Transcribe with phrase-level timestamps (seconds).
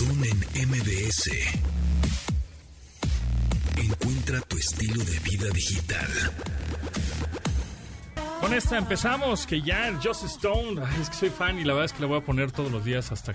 [0.00, 1.30] Pontón en MBS.
[3.76, 6.08] Encuentra tu estilo de vida digital.
[8.40, 11.74] Con esta empezamos, que ya el Just Stone, ay, es que soy fan y la
[11.74, 13.34] verdad es que la voy a poner todos los días hasta,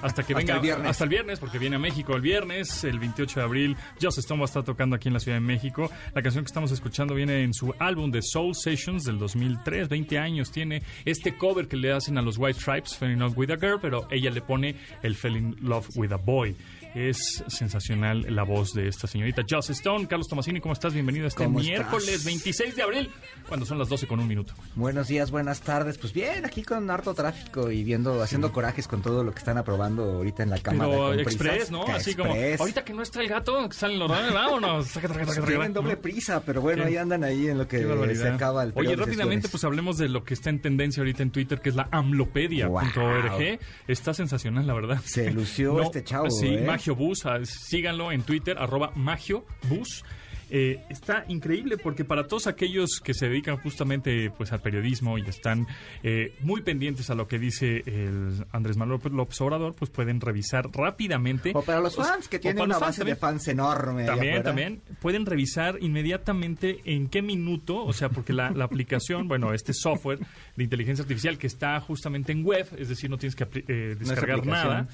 [0.00, 0.88] hasta que venga, el viernes.
[0.88, 3.76] hasta el viernes, porque viene a México el viernes, el 28 de abril.
[4.00, 5.90] Just Stone va a estar tocando aquí en la Ciudad de México.
[6.14, 10.18] La canción que estamos escuchando viene en su álbum de Soul Sessions del 2003, 20
[10.18, 13.50] años tiene este cover que le hacen a los White Stripes, Fell in Love with
[13.50, 16.54] a Girl, pero ella le pone el Fell in Love with a Boy.
[16.94, 20.06] Es sensacional la voz de esta señorita Just Stone.
[20.06, 20.94] Carlos Tomasini, ¿cómo estás?
[20.94, 22.24] Bienvenido a este ¿Cómo miércoles estás?
[22.24, 23.10] 26 de abril,
[23.48, 24.54] cuando son las 12 con un minuto.
[24.76, 25.98] Buenos días, buenas tardes.
[25.98, 29.58] Pues bien, aquí con harto tráfico y viendo, haciendo corajes con todo lo que están
[29.58, 30.88] aprobando ahorita en la Cámara.
[30.88, 31.70] Pero con express, prisas.
[31.72, 31.84] ¿no?
[31.88, 32.60] Así como, express.
[32.60, 34.86] ahorita que no está el gato, que salen los vámonos.
[34.94, 35.80] Saca, Tienen ¿no?
[35.82, 37.82] doble prisa, pero bueno, Qué- ahí andan ahí en lo que
[38.14, 41.32] se acaba el Oye, rápidamente, pues hablemos de lo que está en tendencia ahorita en
[41.32, 42.70] Twitter, que es la amlopedia.org.
[42.70, 43.58] Wow.
[43.88, 45.00] Está sensacional, la verdad.
[45.04, 46.62] Se lució este chavo, Sí, ¿eh?
[46.84, 50.04] Magio Bus, ah, síganlo en Twitter, arroba Magio Bus.
[50.50, 55.22] Eh, está increíble porque para todos aquellos que se dedican justamente pues al periodismo y
[55.22, 55.66] están
[56.02, 60.68] eh, muy pendientes a lo que dice el Andrés Manuel López Obrador, pues pueden revisar
[60.74, 61.52] rápidamente.
[61.54, 63.14] O para los fans, que tienen una base también.
[63.16, 64.04] de fans enorme.
[64.04, 64.82] También, también.
[65.00, 70.18] Pueden revisar inmediatamente en qué minuto, o sea, porque la, la aplicación, bueno, este software
[70.54, 74.44] de inteligencia artificial que está justamente en web, es decir, no tienes que eh, descargar
[74.44, 74.86] nada.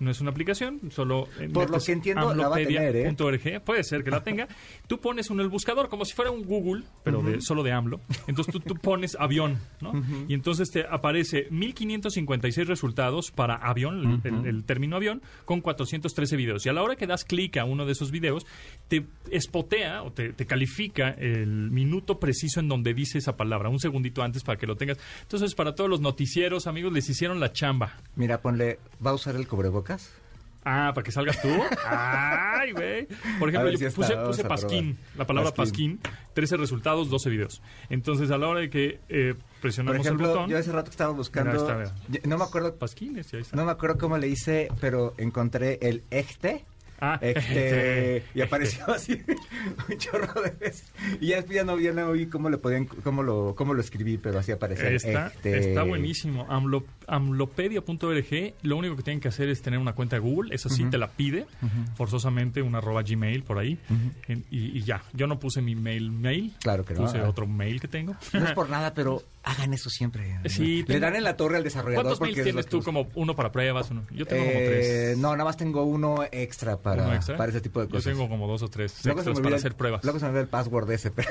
[0.00, 3.06] No es una aplicación, solo Por lo metes que entiendo, la va a tener, ¿eh?
[3.64, 4.48] puede ser que la tenga.
[4.86, 8.00] Tú pones en el buscador como si fuera un Google, pero de, solo de AMLO.
[8.26, 9.92] Entonces tú, tú pones avión, ¿no?
[10.28, 16.36] Y entonces te aparece 1556 resultados para avión, el, el- el término avión, con 413
[16.36, 16.64] videos.
[16.66, 18.46] Y a la hora que das clic a uno de esos videos,
[18.88, 23.78] te espotea o te, te califica el minuto preciso en donde dice esa palabra, un
[23.80, 24.98] segundito antes para que lo tengas.
[25.22, 27.98] Entonces, para todos los noticieros, amigos, les hicieron la chamba.
[28.16, 29.89] Mira, ponle, ¿va a usar el cubrebocas?
[30.62, 31.48] Ah, para que salgas tú.
[31.86, 33.06] Ay, güey.
[33.38, 35.96] Por ejemplo, yo puse, puse pasquín, la palabra pasquín.
[35.98, 36.16] Pasquín.
[36.34, 37.62] 13 resultados, 12 videos.
[37.88, 41.12] Entonces, a la hora de que eh, Por presionamos el botón, yo hace rato estaba
[41.14, 41.52] buscando...
[41.52, 43.56] Mira, está, no me acuerdo pasquines, y ahí está.
[43.56, 46.66] No me acuerdo cómo le hice, pero encontré el este.
[47.02, 49.22] Ah, Este, y apareció así
[49.88, 50.92] un chorro de veces.
[51.18, 53.80] Y ya después ya no, ya no vi cómo le podían, cómo lo, cómo lo
[53.80, 54.88] escribí, pero así aparecía.
[54.88, 56.46] el Está, está buenísimo.
[56.50, 58.54] Amlo- amlopedia.org.
[58.62, 60.54] Lo único que tienen que hacer es tener una cuenta de Google.
[60.54, 61.46] Eso sí, te la pide
[61.96, 63.78] forzosamente, un arroba Gmail por ahí.
[64.28, 65.02] En- y, y ya.
[65.12, 66.54] Yo no puse mi mail mail.
[66.60, 67.02] Claro que no.
[67.02, 68.14] Puse otro mail que tengo.
[68.32, 70.38] No es por nada, pero hagan eso siempre.
[70.50, 72.04] Sí, Le tengo- dan en la torre al desarrollador.
[72.04, 72.82] ¿Cuántos mails es tienes tú?
[72.82, 74.04] Como uno para pruebas, uno.
[74.10, 75.18] Yo tengo como Eh, tres.
[75.18, 77.36] No, nada más tengo uno extra para, ¿Uno extra?
[77.36, 78.04] para ese tipo de cosas.
[78.04, 80.04] Yo tengo como dos o tres Luego extras para el- hacer pruebas.
[80.04, 81.30] Luego se me olvida el password ese, pero...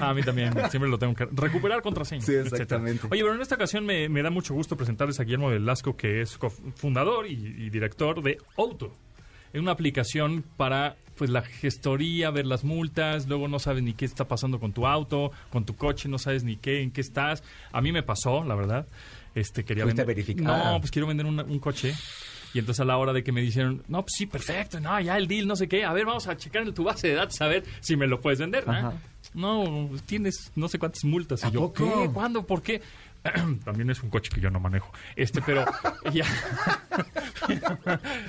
[0.00, 2.22] Ah, a mí también, siempre lo tengo que recuperar contraseña.
[2.22, 2.56] Sí, etcétera.
[2.64, 3.06] exactamente.
[3.10, 6.20] Oye, pero en esta ocasión me, me da mucho gusto presentarles a Guillermo Velasco, que
[6.20, 6.36] es
[6.74, 8.92] fundador y, y director de Auto.
[9.52, 14.04] Es una aplicación para pues la gestoría, ver las multas, luego no sabes ni qué
[14.06, 17.42] está pasando con tu auto, con tu coche, no sabes ni qué, en qué estás.
[17.72, 18.86] A mí me pasó, la verdad.
[19.34, 20.06] Este quería vender.
[20.06, 20.46] verificar.
[20.72, 21.94] No, pues quiero vender una- un coche.
[22.54, 25.16] Y entonces a la hora de que me dijeron, no, pues sí, perfecto, no, ya
[25.16, 27.40] el deal, no sé qué, a ver, vamos a checar en tu base de datos
[27.42, 28.64] a ver si me lo puedes vender.
[29.34, 29.90] ¿no?
[30.06, 31.44] Tienes no sé cuántas multas.
[31.44, 32.02] Y ¿A yo, poco?
[32.02, 32.10] ¿qué?
[32.12, 32.44] ¿Cuándo?
[32.46, 32.80] ¿Por qué?
[33.64, 34.92] También es un coche que yo no manejo.
[35.16, 35.64] Este, pero
[36.12, 36.24] ya.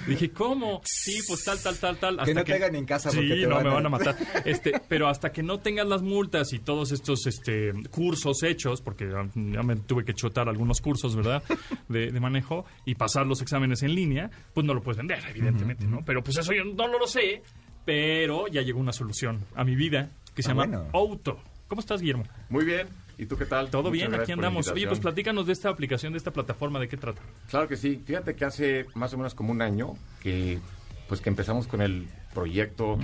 [0.07, 0.81] Dije, ¿cómo?
[0.84, 2.25] Sí, pues tal, tal, tal, tal.
[2.25, 3.90] Que no te hagan en casa Sí, porque te no, van me a- van a
[3.90, 4.16] matar.
[4.46, 9.09] Este, pero hasta que no tengas las multas y todos estos este, cursos hechos, porque
[9.09, 11.44] ya ya me tuve que chotar algunos cursos, ¿verdad?
[11.88, 15.85] De, de manejo y pasar los exámenes en línea, pues no lo puedes vender, evidentemente,
[15.85, 16.03] ¿no?
[16.06, 17.41] Pero pues eso yo no lo sé,
[17.85, 20.90] pero ya llegó una solución a mi vida que se Ah, llama bueno.
[20.94, 21.40] Auto.
[21.68, 22.24] ¿Cómo estás, Guillermo?
[22.50, 22.88] Muy bien.
[23.18, 23.70] ¿Y tú qué tal?
[23.70, 24.68] Todo Muchas bien, aquí andamos.
[24.70, 27.22] Oye, pues platícanos de esta aplicación, de esta plataforma, ¿de qué trata?
[27.50, 28.02] Claro que sí.
[28.06, 30.60] Fíjate que hace más o menos como un año que
[31.08, 32.98] pues que empezamos con el proyecto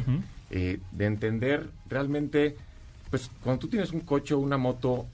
[0.50, 2.56] eh, de entender realmente,
[3.10, 5.06] pues cuando tú tienes un coche o una moto,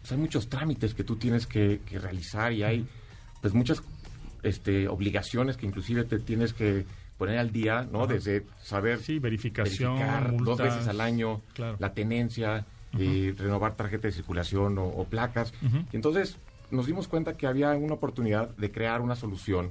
[0.00, 2.86] pues hay muchos trámites que tú tienes que, que realizar y hay
[3.42, 3.82] pues muchas
[4.44, 6.84] este, obligaciones que inclusive te tienes que
[7.18, 8.04] poner al día, ¿no?
[8.04, 8.12] Ajá.
[8.12, 11.76] Desde saber Sí, verificación, verificar dos veces al año Claro.
[11.80, 12.64] la tenencia,
[12.98, 15.52] eh, renovar tarjeta de circulación o, o placas.
[15.92, 16.36] Y entonces
[16.70, 19.70] nos dimos cuenta que había una oportunidad de crear una solución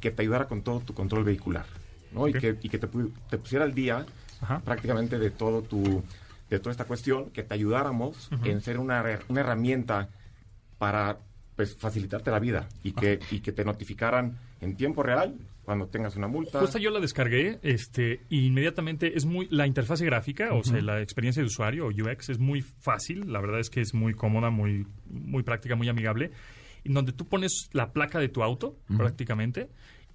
[0.00, 1.66] que te ayudara con todo tu control vehicular,
[2.12, 2.26] ¿no?
[2.28, 4.06] Y que, y que te, pu- te pusiera al día
[4.40, 4.60] Ajá.
[4.60, 6.02] prácticamente de todo tu
[6.48, 10.08] de toda esta cuestión, que te ayudáramos en ser una, una herramienta
[10.78, 11.18] para
[11.54, 16.16] pues facilitarte la vida y que, y que te notificaran en tiempo real cuando tengas
[16.16, 16.58] una multa.
[16.60, 21.00] Justo yo la descargué, este, y inmediatamente es muy, la interfase gráfica, o sea, la
[21.00, 24.50] experiencia de usuario o UX es muy fácil, la verdad es que es muy cómoda,
[24.50, 26.30] muy, muy práctica, muy amigable,
[26.84, 29.68] en donde tú pones la placa de tu auto, prácticamente,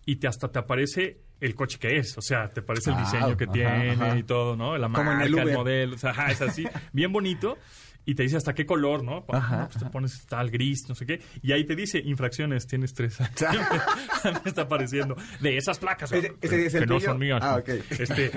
[0.05, 3.01] y te hasta te aparece el coche que es, o sea, te aparece el Ah,
[3.01, 4.17] diseño que ajá, tiene ajá.
[4.17, 4.77] y todo, ¿no?
[4.77, 6.63] La Como en marca, el modelo, o sea, ajá, es así,
[6.93, 7.57] bien bonito.
[8.05, 9.25] Y te dice hasta qué color, ¿no?
[9.29, 11.21] Ajá, No, pues te pones tal gris, no sé qué.
[11.41, 13.19] Y ahí te dice infracciones, tienes tres.
[13.19, 13.25] Me
[14.45, 15.15] está apareciendo.
[15.41, 16.11] De esas placas.
[16.11, 16.35] Ese- ¿no?
[16.41, 17.39] ese es el que no son mías.
[17.41, 17.69] Ah, ok.
[17.89, 18.29] Este,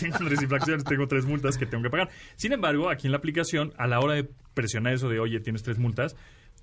[0.00, 2.10] tengo tres infracciones, tengo tres multas que tengo que pagar.
[2.36, 5.62] Sin embargo, aquí en la aplicación, a la hora de presionar eso de, oye, tienes
[5.62, 6.16] tres multas,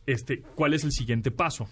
[0.06, 1.68] este, ¿cuál es el siguiente paso?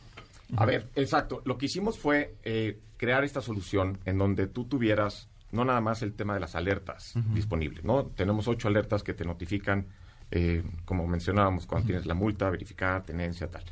[0.58, 1.42] A ver, exacto.
[1.46, 6.02] Lo que hicimos fue eh, crear esta solución en donde tú tuvieras no nada más
[6.02, 8.06] el tema de las alertas disponibles, ¿no?
[8.06, 9.88] Tenemos ocho alertas que te notifican,
[10.32, 13.64] eh, como mencionábamos, cuando tienes la multa, verificar, tenencia, tal.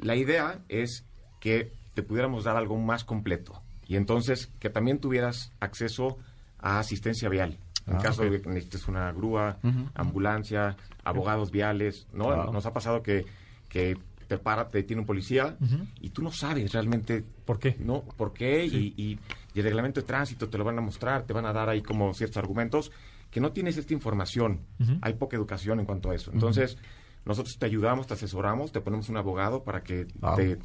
[0.00, 1.04] La idea es
[1.40, 6.16] que te pudiéramos dar algo más completo y entonces que también tuvieras acceso
[6.58, 7.58] a asistencia vial.
[7.86, 9.58] En Ah, caso de que necesites una grúa,
[9.94, 12.26] ambulancia, abogados viales, ¿no?
[12.26, 12.52] Wow.
[12.52, 13.26] Nos ha pasado que,
[13.68, 13.96] que
[14.28, 15.56] te para, te detiene un policía
[16.00, 17.74] y tú no sabes realmente ¿Por qué?
[17.80, 18.94] no por qué Sí.
[18.96, 19.18] y, y-
[19.54, 21.82] y el reglamento de tránsito te lo van a mostrar, te van a dar ahí
[21.82, 22.92] como ciertos argumentos
[23.30, 24.60] que no tienes esta información.
[25.02, 26.30] Hay poca educación en cuanto a eso.
[26.32, 26.76] Entonces,
[27.24, 30.36] nosotros te ayudamos, te asesoramos, te ponemos un abogado para que Wow.
[30.36, 30.58] te,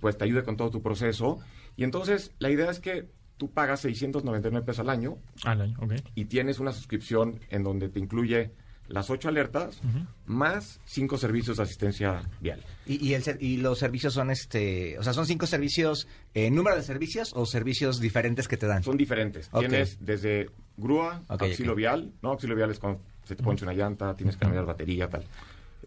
[0.00, 1.38] pues, te ayude con todo tu proceso.
[1.76, 5.92] Y entonces, la idea es que tú pagas 699 pesos al año Al año, ok.
[6.14, 8.52] y tienes una suscripción en donde te incluye
[8.88, 9.80] las ocho alertas
[10.26, 12.62] más cinco servicios de asistencia vial.
[12.86, 16.50] Y, y, el ser- y los servicios son, este, o sea, son cinco servicios, eh,
[16.50, 18.82] número de servicios o servicios diferentes que te dan.
[18.82, 19.48] Son diferentes.
[19.58, 22.30] Tienes desde grúa, Ok, auxilio vial, ¿no?
[22.30, 25.24] Auxilio vial es cuando se te ponche una llanta, tienes que cambiar batería, tal.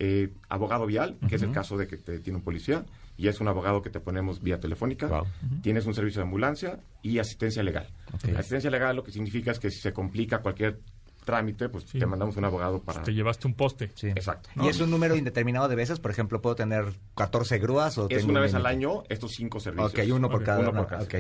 [0.01, 2.85] Eh, abogado vial, que es el caso de que te tiene un policía,
[3.17, 5.07] y es un abogado que te ponemos vía telefónica.
[5.07, 5.25] Wow.
[5.61, 7.89] Tienes un servicio de ambulancia y asistencia legal.
[8.37, 10.79] Asistencia legal lo que significa es que si se complica cualquier
[11.23, 11.99] trámite, pues Sí.
[11.99, 13.01] te mandamos un abogado para...
[13.03, 13.91] Te llevaste un poste.
[13.95, 14.07] Sí.
[14.07, 14.49] Exacto.
[14.61, 15.99] ¿Y es un número indeterminado de veces?
[15.99, 16.85] Por ejemplo, ¿puedo tener
[17.15, 19.91] 14 grúas o Es tengo una un vez al año estos cinco servicios.
[19.93, 20.79] Ok, uno por Ok, cada uno uno.
[20.81, 21.03] por cada.
[21.03, 21.15] Ok.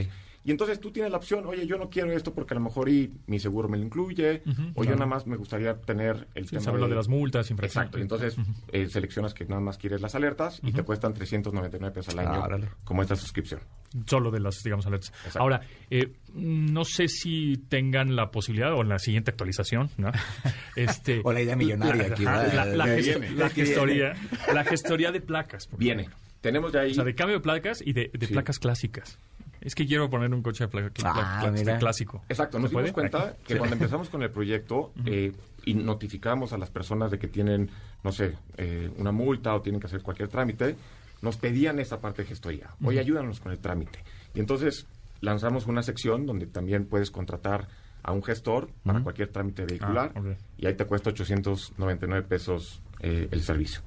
[0.45, 2.87] Y entonces tú tienes la opción, oye, yo no quiero esto porque a lo mejor
[2.89, 4.41] y mi seguro me lo incluye,
[4.73, 7.51] o yo nada más me gustaría tener el Sí, tema saber lo de las multas,
[7.51, 7.75] infracciones.
[7.87, 8.35] Exacto, y entonces
[8.71, 12.43] eh, seleccionas que nada más quieres las alertas y te cuestan 399 pesos al año
[12.43, 13.59] Ah, como esta suscripción.
[14.05, 15.09] Solo de las, digamos, alertas.
[15.09, 15.39] Exacto.
[15.39, 20.11] Ahora, eh, no sé si tengan la posibilidad, o en la siguiente actualización, ¿no?
[20.75, 24.13] Este, O la idea millonaria la, aquí, la, gesto- gestoría,
[24.53, 25.67] la gestoría de placas.
[25.77, 26.09] Viene.
[26.41, 26.91] Tenemos ya ahí...
[26.91, 28.31] O sea, de cambio de placas y de, de Sí.
[28.33, 29.17] placas clásicas.
[29.61, 31.77] Es que quiero poner un coche de placa, cl- Ah, cl- mira.
[31.77, 32.23] clásico.
[32.29, 32.93] Exacto, nos ¿Se dimos puede?
[32.93, 33.57] cuenta que Sí.
[33.59, 35.33] cuando empezamos con el proyecto eh,
[35.65, 37.69] y notificamos a las personas de que tienen,
[38.03, 40.75] no sé, eh, una multa o tienen que hacer cualquier trámite,
[41.21, 42.69] nos pedían esa parte de gestoría.
[42.83, 43.99] Oye, ayúdanos con el trámite.
[44.33, 44.87] Y entonces
[45.21, 47.67] lanzamos una sección donde también puedes contratar
[48.01, 50.27] a un gestor para cualquier trámite vehicular Ah, ok.
[50.57, 53.81] y ahí te cuesta 899 pesos eh, el servicio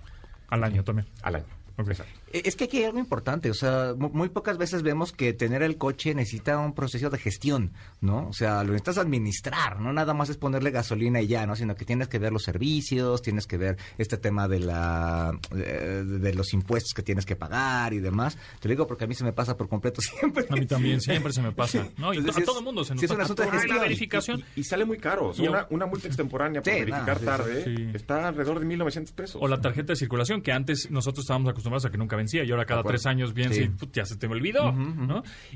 [0.48, 1.08] Al año también.
[1.22, 1.46] al año.
[1.78, 1.88] Ok.
[1.88, 2.12] Exacto.
[2.32, 5.32] Eh, Es que aquí hay algo importante, o sea, mu- muy pocas veces vemos que
[5.32, 8.28] tener el coche necesita un proceso de gestión, ¿no?
[8.28, 11.56] O sea, lo necesitas administrar, no nada más es ponerle gasolina y ya, ¿no?
[11.56, 16.04] Sino que tienes que ver los servicios, tienes que ver este tema de la de,
[16.04, 18.36] de los impuestos que tienes que pagar y demás.
[18.60, 20.46] Te lo digo porque a mí se me pasa por completo siempre.
[20.48, 21.86] A mí también, siempre se me pasa.
[21.98, 22.12] ¿no?
[22.14, 23.24] Y Entonces, to- a es- todo el mundo se nos sí es un pasa.
[23.24, 23.80] asunto de Ay, la gestión.
[23.82, 24.44] verificación.
[24.56, 25.28] Y, y sale muy caro.
[25.28, 27.90] O sea, una, una multa extemporánea por Sí, verificar no, sí, tarde sí.
[27.94, 29.42] está alrededor de 1.900 pesos.
[29.42, 32.50] O la tarjeta de circulación, que antes nosotros estábamos acostumbrados a que nunca vencía y
[32.50, 33.68] ahora cada tres años bien, Sí.
[33.68, 34.74] put, ya se te olvidó.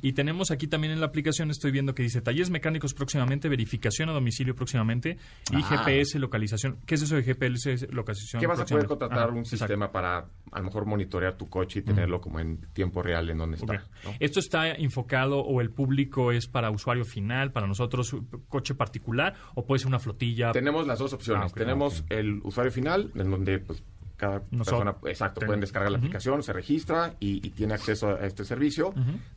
[0.03, 4.09] Y tenemos aquí también en la aplicación, estoy viendo que dice talleres mecánicos próximamente, verificación
[4.09, 5.17] a domicilio próximamente
[5.53, 5.63] y Ah.
[5.63, 6.79] GPS localización.
[6.87, 8.41] ¿Qué es eso de GPS localización?
[8.41, 9.57] ¿Qué vas a poder contratar Ah, un exacto.
[9.65, 13.39] sistema para a lo mejor monitorear tu coche y tenerlo como en tiempo real en
[13.39, 13.75] donde está?
[14.05, 14.11] ¿no?
[14.21, 18.15] ¿Esto está enfocado o el público es para usuario final, para nosotros
[18.49, 20.53] coche particular o puede ser una flotilla?
[20.53, 21.53] Tenemos las dos opciones.
[21.53, 23.83] Ah, Tenemos el usuario final, en donde pues
[24.17, 28.09] cada Nosotros- persona, exacto, Ten- pueden descargar la aplicación, se registra y, y tiene acceso
[28.17, 28.95] a este servicio.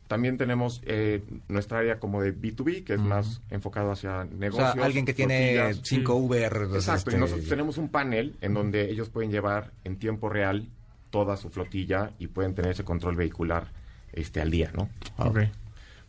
[0.08, 4.72] También tenemos eh, nuestra área como de B2B, que es más enfocado hacia O negocios.
[4.72, 5.80] sea, alguien que tiene flotillas.
[5.86, 6.52] 5 Uber.
[6.74, 10.66] Exacto, este, y nosotros tenemos un panel en donde ellos pueden llevar en tiempo real
[11.10, 13.68] toda su flotilla y pueden tener ese control vehicular
[14.12, 14.88] este al día, ¿no?
[15.18, 15.40] Ok.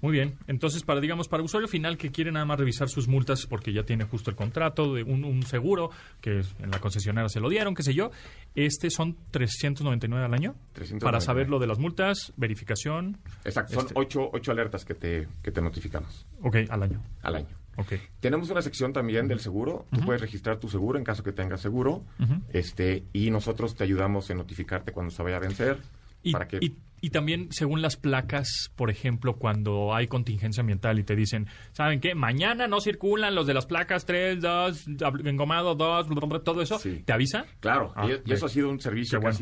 [0.01, 0.35] Muy bien.
[0.47, 3.83] Entonces, para digamos, para usuario final que quiere nada más revisar sus multas porque ya
[3.83, 5.91] tiene justo el contrato de un, un seguro
[6.21, 8.11] que en la concesionaria se lo dieron, qué sé yo,
[8.55, 10.99] este son 399 al año 399.
[11.03, 15.27] para saber lo de las multas, verificación, Exacto, son Este- ocho, ocho alertas que te,
[15.43, 17.01] que te notificamos ok, al año.
[17.21, 17.47] al año.
[17.77, 17.93] Ok.
[18.19, 19.85] Tenemos una sección también del seguro.
[19.93, 22.03] Tú puedes registrar tu seguro en caso que tengas seguro.
[22.51, 25.77] Este Y nosotros te ayudamos en notificarte cuando se vaya a vencer.
[26.23, 30.99] Y, para que y- y también, según las placas, por ejemplo, cuando hay contingencia ambiental
[30.99, 32.13] y te dicen, ¿saben qué?
[32.13, 34.85] Mañana no circulan los de las placas 3, 2,
[35.25, 36.07] engomado 2,
[36.43, 37.01] todo eso, Sí.
[37.03, 37.45] ¿te avisa?
[37.59, 39.37] Claro, Ah, y, eso ha sido un servicio Qué que ha bueno.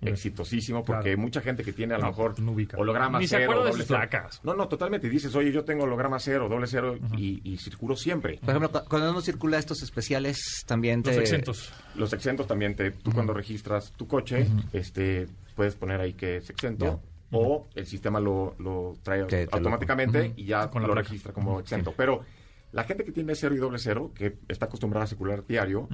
[0.00, 1.18] Sido exitosísimo porque Claro.
[1.18, 3.84] mucha gente que tiene a lo No, mejor no holograma Ni se cero, de doble
[3.84, 4.40] placas.
[4.44, 5.08] No, no, totalmente.
[5.08, 8.38] Dices, oye, yo tengo holograma cero, doble cero y, y circulo siempre.
[8.38, 11.10] Por ejemplo, cu- cuando uno circula estos especiales, también te...
[11.10, 11.72] Los exentos.
[11.96, 15.26] Los exentos también, te, tú cuando registras tu coche, este,
[15.56, 17.00] puedes poner ahí que es exento.
[17.30, 21.02] O el sistema lo, lo trae Que te lo- automáticamente y ya Con lo placa.
[21.02, 21.92] registra como exento.
[21.96, 22.22] Pero
[22.72, 25.88] la gente que tiene cero y doble cero, que está acostumbrada a circular diario,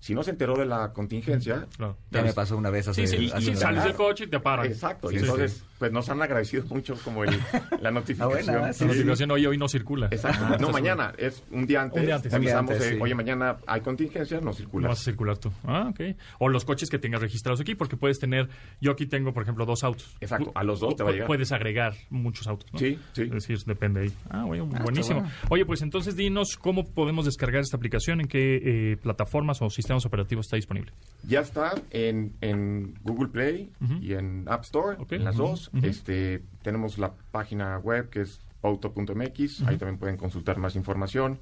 [0.00, 1.96] si no se enteró de la contingencia, Claro.
[2.10, 3.06] Ya me pasó una vez hace...
[3.06, 4.66] Sí, sí, hace un sales del coche y te paran.
[4.66, 5.64] Exacto, Sí, y entonces, sí.
[5.78, 7.36] pues nos han agradecido mucho como el,
[7.80, 8.48] la notificación.
[8.48, 10.06] Ah, buena, sí, La notificación, oye, hoy no circula.
[10.10, 10.44] Exacto.
[10.48, 11.98] Ah, no, mañana, es un día antes.
[12.00, 12.30] Un día antes.
[12.30, 14.88] te avisamos antes, oye, mañana hay contingencia, no No circula.
[14.88, 15.50] vas a circular tú.
[15.64, 16.16] Ah, ok.
[16.38, 18.48] O los coches que tengas registrados aquí, porque puedes tener.
[18.80, 20.16] Yo aquí tengo, por ejemplo, dos autos.
[20.20, 21.26] Exacto, a los dos te va a llegar.
[21.26, 22.72] Puedes agregar muchos autos.
[22.72, 22.78] ¿no?
[22.78, 23.22] Sí, sí.
[23.22, 24.12] Es decir, depende ahí.
[24.30, 25.20] Ah, bueno, Ah, buenísimo.
[25.22, 25.34] bueno.
[25.50, 28.60] Oye, pues entonces dinos cómo podemos descargar esta aplicación, en qué
[28.92, 30.92] eh, plataformas o sistemas operativos está disponible.
[31.26, 35.70] Ya está en, en Google Play y en App Store, en las dos.
[35.82, 41.38] este, tenemos la página web que es auto.mx, ahí también pueden consultar más información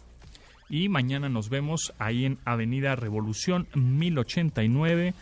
[0.70, 5.12] Y mañana nos vemos ahí en Avenida Revolución 1089,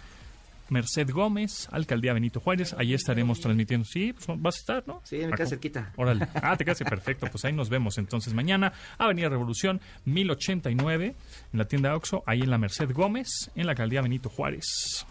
[0.68, 2.74] Merced Gómez, Alcaldía Benito Juárez.
[2.78, 3.86] Ahí estaremos transmitiendo.
[3.90, 5.00] Sí, pues vas a estar, ¿no?
[5.04, 5.46] Sí, me queda Acá.
[5.46, 5.92] cerquita.
[5.96, 6.28] Órale.
[6.34, 7.26] Ah, te quedas perfecto.
[7.32, 8.74] Pues ahí nos vemos entonces mañana.
[8.98, 11.14] Avenida Revolución 1089,
[11.54, 15.06] en la tienda Oxxo, ahí en la Merced Gómez, en la Alcaldía Benito Juárez.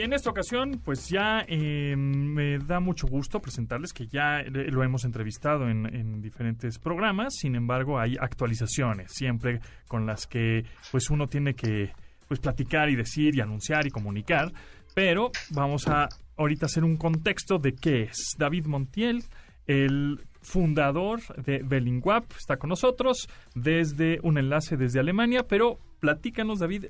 [0.00, 4.82] Y en esta ocasión, pues ya eh, me da mucho gusto presentarles que ya lo
[4.82, 7.34] hemos entrevistado en, en diferentes programas.
[7.34, 11.92] Sin embargo, hay actualizaciones siempre con las que pues uno tiene que
[12.28, 14.52] pues platicar y decir y anunciar y comunicar.
[14.94, 16.08] Pero vamos a
[16.40, 19.24] ahorita hacer un contexto de qué es David Montiel,
[19.66, 25.46] el fundador de Belinguap, está con nosotros desde un enlace desde Alemania.
[25.46, 26.86] Pero platícanos, David.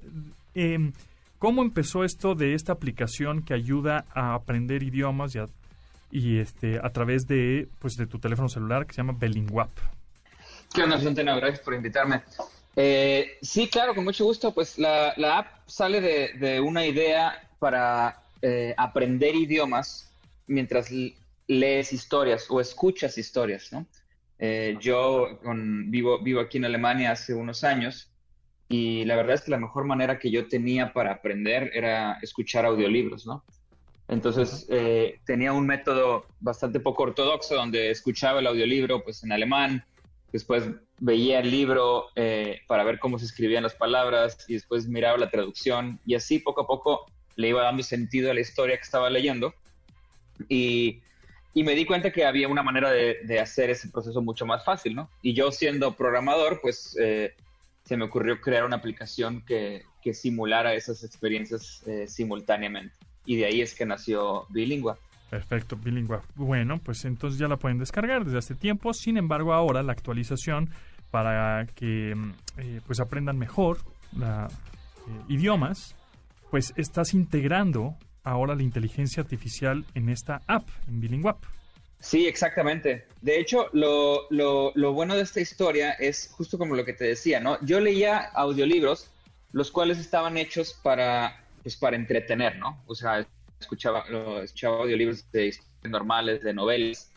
[0.54, 0.92] em,
[1.38, 5.38] ¿Cómo empezó esto de esta aplicación que ayuda a aprender idiomas y,
[6.38, 9.70] a, este, a través de, pues, de tu teléfono celular que se llama Belinguap?
[10.72, 11.34] ¿Qué onda, Centeno?
[11.36, 12.22] Gracias por invitarme.
[12.76, 14.52] Eh, sí, claro, con mucho gusto.
[14.52, 20.12] Pues la, app sale de una idea para eh, aprender idiomas
[20.46, 20.90] mientras
[21.46, 23.86] lees historias o escuchas historias, ¿no?
[24.38, 28.10] Eh, yo con- vivo, vivo aquí en Alemania hace unos años
[28.68, 32.64] y la verdad es que la mejor manera que yo tenía para aprender era escuchar
[32.64, 33.44] audiolibros, ¿no?
[34.08, 39.84] Entonces eh, tenía un método bastante poco ortodoxo donde escuchaba el audiolibro pues en alemán,
[40.32, 40.64] después
[40.98, 45.30] veía el libro eh, para ver cómo se escribían las palabras y después miraba la
[45.30, 47.06] traducción y así poco a poco
[47.40, 49.54] le iba dando sentido a la historia que estaba leyendo
[50.48, 51.00] y,
[51.54, 54.64] y me di cuenta que había una manera de, de hacer ese proceso mucho más
[54.64, 55.10] fácil, ¿no?
[55.22, 57.34] Y yo siendo programador, pues eh,
[57.84, 62.94] se me ocurrió crear una aplicación que, que simulara esas experiencias eh, simultáneamente.
[63.24, 64.98] Y de ahí es que nació Bilingua.
[65.28, 66.20] Perfecto, Bilingüe.
[66.34, 68.92] Bueno, pues entonces ya la pueden descargar desde hace tiempo.
[68.92, 70.70] Sin embargo, ahora la actualización
[71.10, 73.78] para que mm, eh, pues aprendan mejor
[74.16, 74.48] la,
[75.28, 75.96] idiomas,
[76.50, 81.44] pues estás integrando ahora la inteligencia artificial en esta app, en Bilingüe App.
[82.00, 83.06] Sí, exactamente.
[83.20, 87.40] De hecho, lo, lo, bueno de esta historia es justo como lo que te decía,
[87.40, 87.58] ¿no?
[87.62, 89.10] Yo leía audiolibros,
[89.52, 92.82] los cuales estaban hechos para, pues, para entretener, ¿no?
[92.86, 93.26] O sea,
[93.60, 94.04] escuchaba,
[94.62, 97.12] audiolibros de historias normales, de novelas.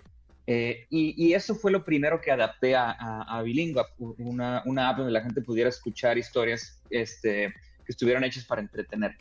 [0.45, 3.41] Eh, y, y, eso fue lo primero que adapté a, a,
[4.17, 7.53] una, una, app donde la gente pudiera escuchar historias este,
[7.85, 9.15] que estuvieran hechas para entretener.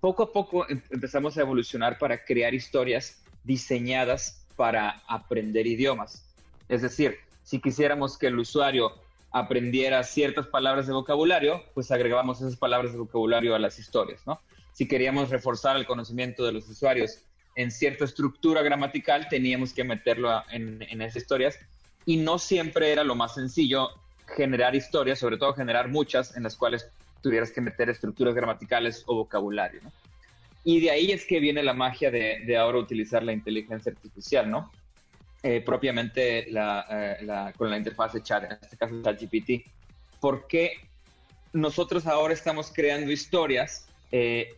[0.00, 6.24] Poco a poco em, empezamos a evolucionar para crear historias diseñadas para aprender idiomas.
[6.68, 8.92] Es decir, si quisiéramos que el usuario
[9.30, 14.40] aprendiera ciertas palabras de vocabulario, pues agregábamos esas palabras de vocabulario a las historias, ¿no?
[14.72, 17.24] Si queríamos reforzar el conocimiento de los usuarios
[17.56, 21.58] en cierta estructura gramatical, teníamos que meterlo en, en esas historias
[22.06, 23.90] y no siempre era lo más sencillo
[24.36, 26.90] generar historias, sobre todo generar muchas en las cuales
[27.22, 29.92] tuvieras que meter estructuras gramaticales o vocabulario, ¿no?
[30.64, 34.50] Y de ahí es que viene la magia de, de ahora utilizar la inteligencia artificial,
[34.50, 34.70] ¿no?
[35.42, 39.64] Eh, propiamente la, eh, la, con la interfaz de chat, en este caso ChatGPT.
[40.20, 40.72] Porque
[41.52, 44.48] nosotros ahora estamos creando historias eh,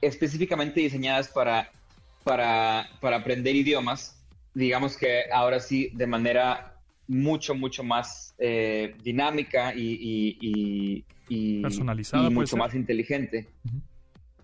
[0.00, 1.70] específicamente diseñadas para,
[2.24, 6.75] para, para aprender idiomas, digamos que ahora sí de manera
[7.08, 13.48] mucho, mucho más eh, dinámica y, y, y, y personalizada, y mucho más inteligente.
[13.64, 13.82] Uh -huh.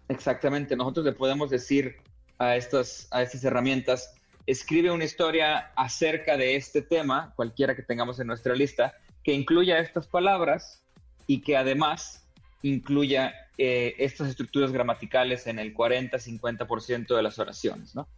[0.09, 1.97] Exactamente, nosotros le podemos decir
[2.39, 4.15] a estas, a estas herramientas,
[4.47, 9.79] escribe una historia acerca de este tema, cualquiera que tengamos en nuestra lista, que incluya
[9.79, 10.83] estas palabras
[11.27, 12.27] y que además
[12.63, 18.09] incluya eh, estas estructuras gramaticales en el 40-50% de las oraciones, ¿no?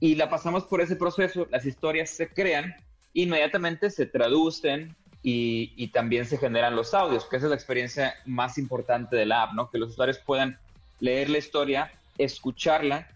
[0.00, 2.74] Y la pasamos por ese proceso, las historias se crean,
[3.16, 8.58] inmediatamente se traducen y, también se generan los audios, que esa es la experiencia más
[8.58, 9.70] importante de la app, ¿no?
[9.70, 10.56] Que los usuarios puedan
[11.00, 13.08] leer la historia, escucharla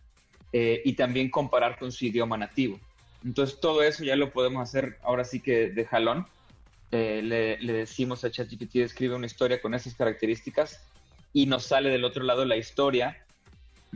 [0.52, 2.80] eh, y también comparar con su idioma nativo.
[3.25, 6.26] Entonces todo eso ya lo podemos hacer ahora sí que de jalón.
[6.91, 10.84] Eh, le, le, decimos a ChatGPT escribe una historia con esas características
[11.32, 13.25] y nos sale del otro lado la historia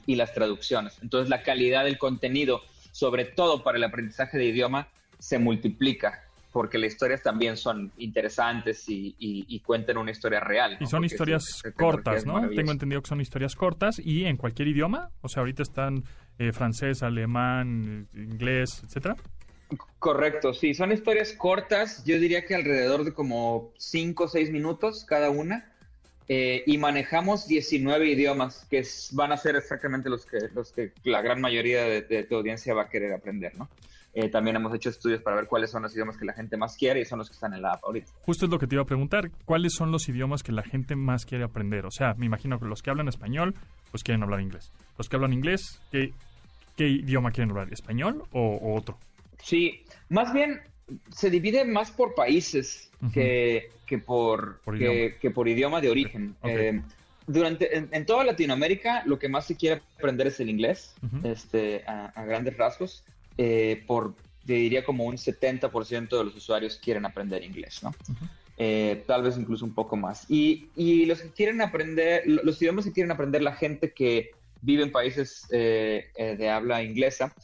[0.07, 0.99] y las traducciones.
[1.03, 2.63] Entonces la calidad del contenido,
[2.93, 6.25] sobre todo para el aprendizaje de idioma, se multiplica
[6.55, 10.77] porque las historias también son interesantes y, y, y cuentan una historia real.
[10.79, 10.87] ¿no?
[10.87, 12.49] Y son porque historias cortas, ¿no?
[12.49, 15.11] Tengo entendido que son historias cortas y en cualquier idioma.
[15.21, 16.05] O sea, ahorita están
[16.39, 19.17] eh, francés, alemán, inglés, etcétera.
[19.99, 25.05] Correcto, sí, son historias cortas, yo diría que alrededor de como 5 o 6 minutos
[25.05, 25.73] cada una.
[26.29, 30.93] Eh, y manejamos 19 idiomas que es, van a ser exactamente los que, los que
[31.03, 33.69] la gran mayoría de, de tu audiencia va a querer aprender, ¿no?
[34.17, 36.77] Eh, también hemos hecho estudios para ver cuáles son los idiomas que la gente más
[36.77, 38.13] quiere y son los que están en la app ahorita.
[38.23, 40.95] Justo es lo que te iba a preguntar, ¿cuáles son los idiomas que la gente
[40.95, 41.85] más quiere aprender?
[41.85, 43.55] O sea, me imagino que los que hablan español,
[43.91, 44.71] pues quieren hablar inglés.
[44.97, 46.13] Los que hablan inglés, ¿qué,
[46.77, 47.73] qué idioma quieren hablar?
[47.73, 48.97] ¿Español o, o, otro?
[49.43, 50.61] Sí, más bien
[51.11, 53.13] se divide más por países uh -huh.
[53.13, 56.37] que, que, por, por que, por idioma de origen.
[56.41, 56.55] Okay.
[56.57, 56.83] Eh,
[57.27, 61.07] durante, en, en, toda Latinoamérica lo que más se quiere aprender es el inglés, uh
[61.07, 61.33] -huh.
[61.33, 63.03] este, a, a grandes rasgos
[63.37, 64.15] eh, por,
[64.47, 67.91] te diría como un 70% de los usuarios quieren aprender inglés, ¿no?
[67.91, 68.29] Uh -huh.
[68.59, 70.27] eh, tal vez incluso un poco más.
[70.29, 74.31] Y, y, los que quieren aprender, los idiomas que quieren aprender la gente que
[74.63, 77.35] vive en países eh, eh de habla inglesa,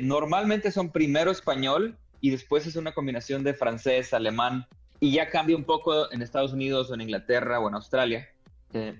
[0.00, 4.66] normalmente son primero español y después es una combinación de francés, alemán,
[5.00, 8.28] y ya cambia un poco en Estados Unidos o en Inglaterra o en Australia,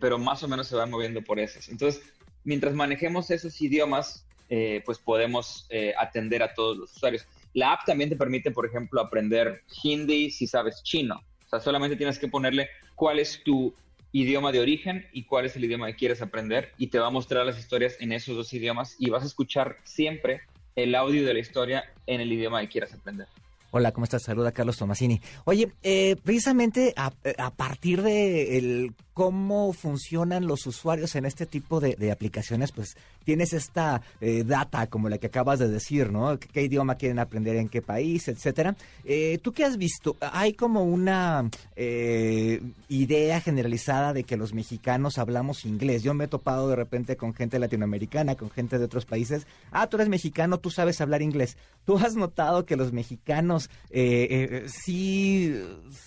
[0.01, 1.69] pero más o menos se va moviendo por esos.
[1.69, 2.03] Entonces,
[2.45, 7.27] mientras manejemos esos idiomas, eh, pues podemos eh, atender a todos los usuarios.
[7.55, 11.23] La app también te permite, por ejemplo, aprender hindi si sabes chino.
[11.47, 13.75] O sea, solamente tienes que ponerle cuál es tu
[14.13, 17.11] idioma de origen y cuál es el idioma que quieres aprender y te va a
[17.11, 20.41] mostrar las historias en esos dos idiomas y vas a escuchar siempre
[20.75, 23.27] el audio de la historia en el idioma que quieras aprender.
[23.71, 24.23] Hola, ¿cómo estás?
[24.23, 25.21] Saluda Carlos Tomasini.
[25.45, 27.11] Oye, eh, precisamente a,
[27.51, 34.03] partir de el cómo funcionan los usuarios en este tipo de, aplicaciones, pues tienes esta
[34.21, 36.39] eh, data como la que acabas de decir, ¿no?
[36.39, 38.77] ¿Qué, idioma quieren aprender en qué país, etcétera?
[39.07, 40.19] Eh, ¿Tú qué has visto?
[40.21, 46.03] Hay como una eh, idea generalizada de que los mexicanos hablamos inglés.
[46.03, 49.47] Yo me he topado de repente con gente latinoamericana, con gente de otros países.
[49.73, 51.57] Ah, tú eres mexicano, tú sabes hablar inglés.
[51.87, 55.59] ¿Tú has notado que los mexicanos eh, sí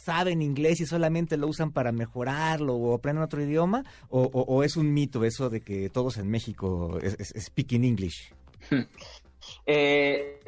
[0.03, 3.83] saben inglés y solamente lo usan para mejorarlo o aprenden otro idioma?
[4.09, 7.83] ¿O, o, o es un mito eso de que todos en México es, es, speaking
[7.83, 8.31] English?
[9.65, 10.39] Eh,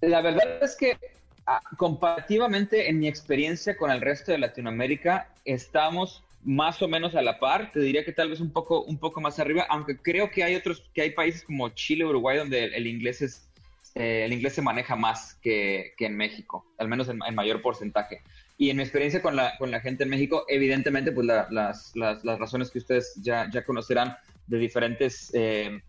[0.00, 0.98] la verdad es que
[1.46, 7.22] ah, comparativamente en mi experiencia con el resto de Latinoamérica, estamos más o menos a
[7.22, 10.30] la par, te diría que tal vez un poco, un poco más arriba, aunque creo
[10.30, 13.48] que hay otros, que hay países como Chile, Uruguay, donde el, inglés es,
[13.94, 18.22] eh, el inglés se maneja más que, que en México, al menos en, mayor porcentaje.
[18.58, 21.94] Y en mi experiencia con la, con la gente en México, evidentemente, pues las, las,
[21.94, 24.16] las, razones que ustedes ya, ya conocerán
[24.46, 25.80] de diferentes eh,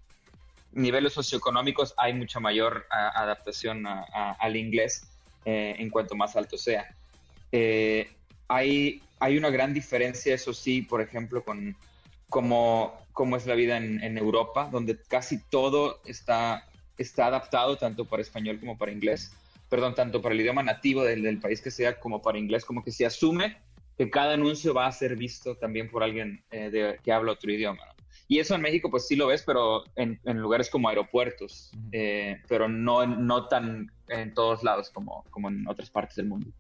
[0.71, 5.09] niveles socioeconómicos, hay mucha mayor adaptación al inglés
[5.45, 6.85] eh, en cuanto más alto sea.
[8.47, 11.75] hay hay una gran diferencia, eso sí, por ejemplo, con
[12.29, 16.65] cómo, cómo es la vida en, Europa, donde casi todo está,
[16.97, 19.33] está adaptado tanto para español como para inglés,
[19.69, 22.91] perdón, tanto para el idioma nativo del, país que sea como para inglés, como que
[22.91, 23.57] se asume
[23.97, 27.83] que cada anuncio va a ser visto también por alguien eh, que habla otro idioma.
[28.27, 32.69] Y eso en México pues sí lo ves, pero en, lugares como aeropuertos, eh, pero
[32.69, 36.51] no, no tan en todos lados como, como en otras partes del mundo.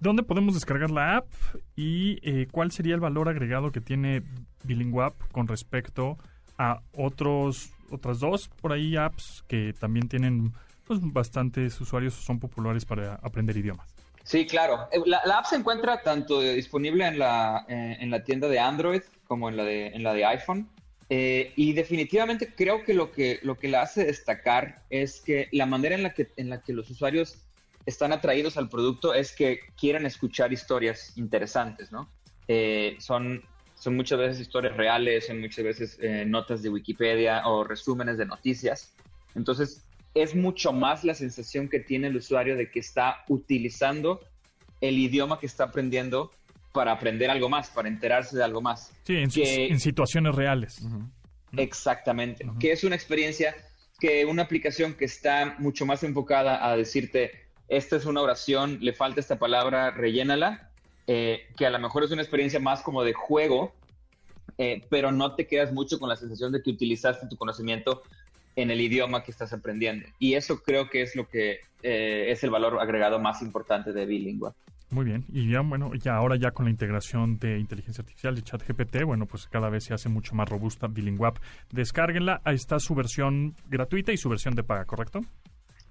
[0.00, 1.26] ¿Dónde podemos descargar la app
[1.74, 4.22] y eh, cuál sería el valor agregado que tiene
[4.64, 6.18] Bilingwap con respecto
[6.56, 10.52] a otros otras dos por ahí apps que también tienen
[10.88, 13.94] pues bastantes usuarios son populares para aprender idiomas?
[14.24, 14.88] Sí, claro.
[14.90, 19.02] Eh, la, app se encuentra tanto disponible en la, eh, en la tienda de Android
[19.26, 20.68] como en la de, en la de iPhone.
[21.10, 25.94] y definitivamente creo que lo, que lo que la hace destacar es que la manera
[25.94, 27.38] en la que, en la que los usuarios
[27.88, 32.06] están atraídos al producto es que quieren escuchar historias interesantes, ¿no?
[32.46, 33.42] Eh, son,
[33.74, 38.26] son muchas veces historias reales, son muchas veces eh, notas de Wikipedia o resúmenes de
[38.26, 38.92] noticias.
[39.34, 39.86] Entonces,
[40.22, 44.20] es mucho más la sensación que tiene el usuario de que está utilizando
[44.80, 46.32] el idioma que está aprendiendo
[46.72, 48.92] para aprender algo más, para enterarse de algo más.
[49.04, 50.82] Sí, en, situaciones reales.
[51.56, 53.54] Exactamente, que es una experiencia
[53.98, 58.92] que una aplicación que está mucho más enfocada a decirte, esta es una oración, le
[58.92, 60.70] falta esta palabra, rellénala,
[61.06, 63.74] eh, que a lo mejor es una experiencia más como de juego,
[64.56, 68.02] eh, pero no te quedas mucho con la sensación de que utilizaste tu conocimiento
[68.56, 70.06] en el idioma que estás aprendiendo.
[70.18, 74.06] Y eso creo que es lo que eh, es el valor agregado más importante de
[74.06, 74.54] Bilingua.
[74.90, 78.42] Muy bien, y ya bueno, ya ahora ya con la integración de inteligencia artificial de
[78.42, 81.38] ChatGPT, bueno, pues cada vez se hace mucho más robusta Bilingwap.
[81.70, 85.20] Descárguenla, ahí está su versión gratuita y su versión de paga, ¿correcto?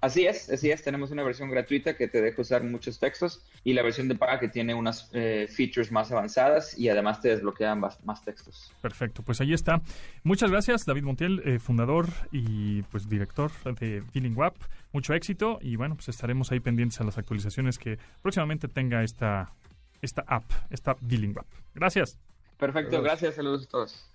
[0.00, 0.82] Así es, así es.
[0.82, 4.38] Tenemos una versión gratuita que te deja usar muchos textos y la versión de paga
[4.38, 8.72] que tiene unas eh, features más avanzadas y además te desbloquean más, textos.
[8.80, 9.82] Perfecto, pues ahí está.
[10.22, 14.54] Muchas gracias, David Montiel, eh, fundador y pues director de Feeling Wap.
[14.92, 19.52] Mucho éxito y bueno, pues estaremos ahí pendientes a las actualizaciones que próximamente tenga esta,
[20.00, 21.46] esta app, esta Feeling Wap.
[21.74, 22.18] Gracias.
[22.56, 24.08] Perfecto, gracias, saludos a todos.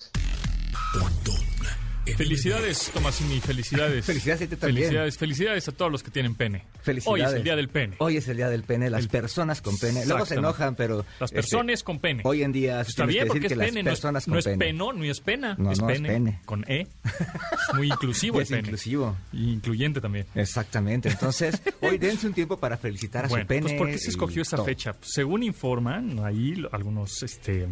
[2.06, 4.06] Felicidades, Tomasini, felicidades.
[4.14, 4.76] Felicidades a también.
[4.76, 6.66] Felicidades, felicidades a todos los que tienen pene.
[7.06, 7.96] Hoy es el día del pene.
[8.00, 10.06] Hoy es el día del pene, las personas con pene.
[10.06, 11.06] Luego se enojan, pero...
[11.20, 12.22] Las este, personas con pene.
[12.26, 15.22] Hoy en día Está bien, porque es pene, no es, no es peno, no es
[15.22, 16.42] pena, no, es, no pene, es pene.
[16.46, 16.88] Con E.
[17.04, 18.60] Es muy inclusivo el es pene.
[18.60, 19.16] inclusivo.
[19.32, 20.26] Y incluyente también.
[20.36, 21.10] Exactamente.
[21.10, 23.62] Entonces, hoy dense un tiempo para felicitar a su pene.
[23.62, 24.96] Pues ¿por qué se escogió esa fecha?
[25.02, 27.68] Según informan ahí algunos, este,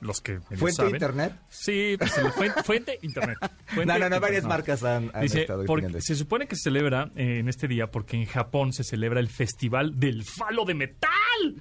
[0.00, 1.34] los que ¿Fuente internet?
[1.50, 3.38] Sí, pues, fuente, fuente internet.
[3.76, 7.48] No, no, no, varias marcas han, Dice, porque se supone que se celebra eh, en
[7.48, 11.10] este día porque en Japón se celebra el Festival del Falo de Metal,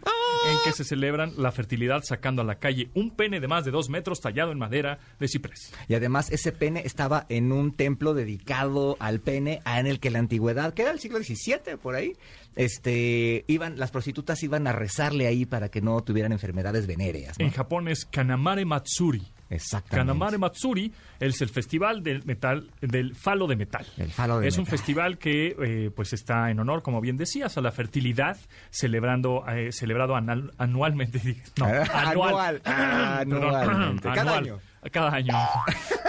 [0.05, 0.51] ¡Ah!
[0.51, 3.71] en que se celebran la fertilidad sacando a la calle un pene de más de
[3.71, 5.73] dos metros tallado en madera de ciprés.
[5.87, 10.19] Y además ese pene estaba en un templo dedicado al pene, en el que la
[10.19, 12.13] antigüedad, que era el siglo XVII por ahí,
[12.55, 17.39] este, iban, las prostitutas iban a rezarle ahí para que no tuvieran enfermedades venéreas.
[17.39, 19.32] En Japón es Kanamare Matsuri.
[19.49, 19.95] Exactamente.
[19.95, 23.85] Kanamare Matsuri es el festival del metal, del falo de metal.
[23.97, 27.57] El falo de es un festival que eh, pues está en honor, como bien decías,
[27.57, 28.37] a la fertilidad,
[28.69, 31.21] celebrando, eh, celebrado anualmente.
[31.57, 32.61] No, anual.
[32.65, 34.09] anualmente.
[34.13, 34.59] Cada año.
[34.91, 35.33] Cada año.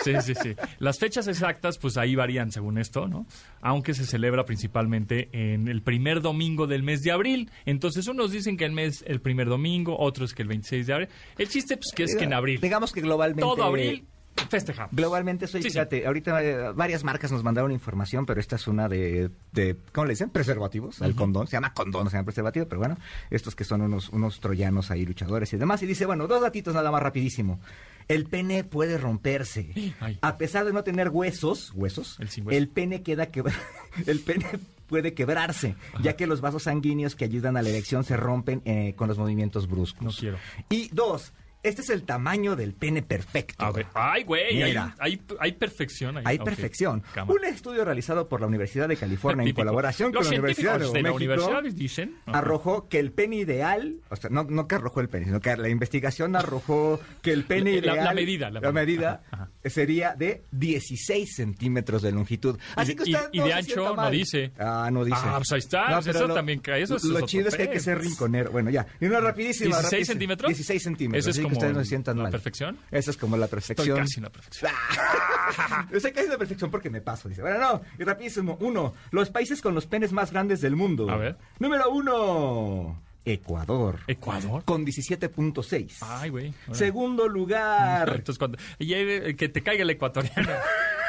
[0.05, 0.55] Sí, sí, sí.
[0.81, 3.27] Las fechas exactas, pues ahí varían según esto, ¿no?
[3.63, 7.51] Aunque se celebra principalmente en el primer domingo del mes de abril.
[7.65, 11.09] Entonces, unos dicen que el mes, el primer domingo, otros que el 26 de abril.
[11.39, 12.61] El chiste, pues, que es que en abril.
[12.61, 13.41] Digamos que globalmente.
[13.41, 14.07] Todo abril
[14.49, 14.95] festejamos.
[14.95, 19.31] Globalmente soy, fíjate, ahorita eh, varias marcas nos mandaron información, pero esta es una de,
[19.53, 20.31] de ¿cómo le dicen?
[20.31, 22.99] Preservativos, el condón, se llama condón, se llama preservativo, pero bueno,
[23.31, 26.75] estos que son unos, unos troyanos ahí, luchadores y demás, y dice, bueno, dos datitos
[26.75, 27.61] nada más rapidísimo.
[28.09, 29.95] El pene puede romperse.
[30.21, 32.19] A pesar de no tener huesos, huesos,
[32.51, 33.43] el, pene queda que
[34.07, 34.47] el pene
[34.87, 38.95] puede quebrarse, ya que los vasos sanguíneos que ayudan a la erección se rompen eh,
[38.97, 40.03] con los movimientos bruscos.
[40.03, 40.39] No quiero.
[40.71, 41.33] Y dos,
[41.65, 43.73] Este es el tamaño del pene perfecto.
[43.95, 44.95] Ay, güey, Mira.
[44.99, 46.23] hay, hay perfección ahí.
[46.27, 47.03] Hay perfección.
[47.27, 50.87] Un estudio realizado por la Universidad de California en colaboración Los con la Universidad de,
[50.87, 52.17] de México universidad dicen.
[52.27, 55.57] Arrojó que el pene ideal, o sea, no, no que arrojó el pene, sino que
[55.57, 58.05] la investigación arrojó que el pene La- la- ideal...
[58.05, 59.23] la medida, la medida.
[59.31, 62.59] Ajá, sería de 16 centímetros de longitud.
[62.77, 64.53] Así que y- usted y no de ancho no dice.
[64.59, 65.17] Ah, no dice.
[65.19, 67.63] Ah, pues ahí está, pues pero eso también cae, eso es Lo chido es que
[67.63, 68.51] hay que ser rinconero.
[68.51, 68.87] Bueno, ya.
[69.01, 69.77] Y una rapidísima.
[69.77, 70.13] 16 rapidísima.
[70.13, 70.49] centímetros.
[70.51, 71.25] 16 centímetros.
[71.27, 72.33] Eso es como ustedes no se sientan la mal.
[72.33, 72.79] perfección.
[72.91, 73.99] Esa es como la Estoy perfección.
[73.99, 74.73] casi en la perfección.
[75.93, 77.43] Yo sé que es la perfección porque me paso, dice.
[77.43, 78.57] Bueno, no, y rapidísimo.
[78.61, 81.11] Uno, los países con los penes más grandes del mundo.
[81.11, 81.37] A ver.
[81.59, 84.01] Número uno, Ecuador.
[84.07, 84.65] ¿Ecuador?
[84.65, 85.97] Con 17.6.
[86.03, 86.55] Ay, güey.
[86.73, 88.09] Segundo lugar.
[88.17, 88.59] Entonces, cuando.
[88.79, 90.51] Y que te caiga el ecuatoriano.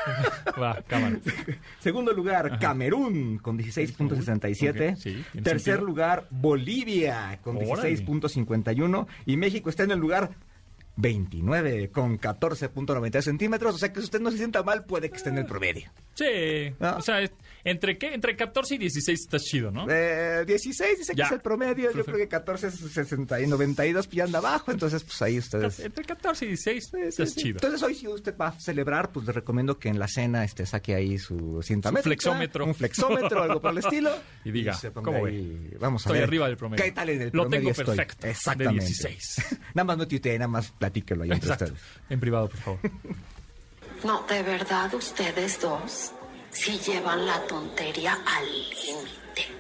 [0.61, 1.17] Va, cámara.
[1.79, 4.91] Segundo lugar, Camerún con 16.67.
[4.93, 5.85] Ok, sí, Tercer sentido.
[5.85, 7.95] lugar, Bolivia con Órale.
[7.97, 9.07] 16.51.
[9.25, 10.31] Y México está en el lugar
[10.97, 13.75] 29 con 14.90 centímetros.
[13.75, 15.91] O sea que si usted no se sienta mal, puede que esté en el promedio.
[16.13, 16.73] Sí.
[16.79, 17.19] O sea,
[17.63, 18.13] ¿entre qué?
[18.13, 19.85] Entre 14 y 16 está chido, ¿no?
[19.89, 21.91] Eh, 16 dice que es el promedio.
[21.91, 24.71] Yo creo que 14 es 60 y 92 pues ya anda abajo.
[24.71, 25.79] Entonces, pues ahí ustedes.
[25.79, 27.57] Entre 14 y 16 Sí, está sí, chido.
[27.57, 30.65] Entonces hoy si usted va a celebrar, pues le recomiendo que en la cena este
[30.65, 32.65] saque ahí su cinta métrica, flexómetro.
[32.65, 34.11] un flexómetro, algo por el estilo
[34.45, 36.83] Y diga, se ponga ¿cómo ahí, vamos a Estoy ver arriba del promedio.
[36.83, 37.85] ¿Qué tal en el Lo promedio tengo estoy?
[37.97, 38.85] perfecto, de Exactamente.
[38.85, 39.59] 16.
[39.73, 41.73] nada más no tuitee, nada más platíquelo ahí entre Exacto.
[41.73, 41.81] ustedes.
[42.09, 42.79] En privado, por favor.
[44.03, 46.11] No, de verdad, ustedes dos
[46.51, 49.55] sí llevan la tontería al límite.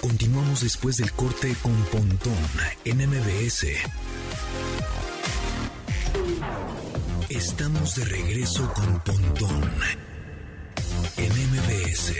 [0.00, 2.34] Continuamos después del corte con Pontón
[2.84, 3.66] en MBS.
[7.28, 9.70] Estamos de regreso con Pontón
[11.16, 12.14] en MBS.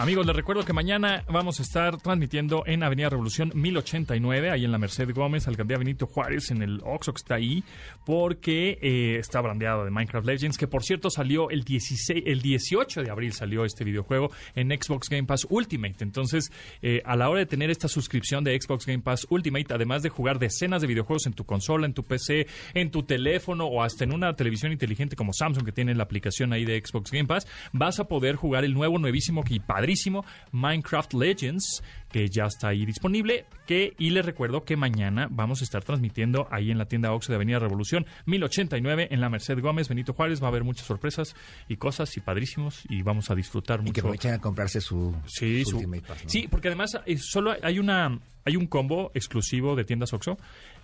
[0.00, 4.72] Amigos, les recuerdo que mañana vamos a estar transmitiendo en Avenida Revolución 1089, ahí en
[4.72, 7.62] la Merced Gómez, Alcaldía Benito Juárez, en el Oxxo está ahí,
[8.06, 13.02] porque eh, está brandeado de Minecraft Legends, que por cierto salió el 16, el 18
[13.02, 15.96] de abril salió este videojuego en Xbox Game Pass Ultimate.
[16.02, 20.02] Entonces, eh, a la hora de tener esta suscripción de Xbox Game Pass Ultimate, además
[20.02, 23.82] de jugar decenas de videojuegos en tu consola, en tu PC, en tu teléfono o
[23.82, 27.26] hasta en una televisión inteligente como Samsung que tiene la aplicación ahí de Xbox Game
[27.26, 29.58] Pass, vas a poder jugar el nuevo, nuevísimo y
[29.90, 33.44] padrísimo Minecraft Legends que ya está ahí disponible.
[33.66, 37.30] Que, y les recuerdo que mañana vamos a estar transmitiendo ahí en la tienda Oxxo
[37.30, 40.42] de Avenida Revolución 1089 en la Merced Gómez, Benito Juárez.
[40.42, 41.34] Va a haber muchas sorpresas
[41.68, 44.00] y cosas y padrísimos y vamos a disfrutar Y que mucho.
[44.02, 46.30] aprovechen a comprarse su, Sí, su su- Ultimate Pass, ¿no?
[46.30, 50.38] sí, porque además eh, solo hay una hay un combo exclusivo de tiendas Oxxo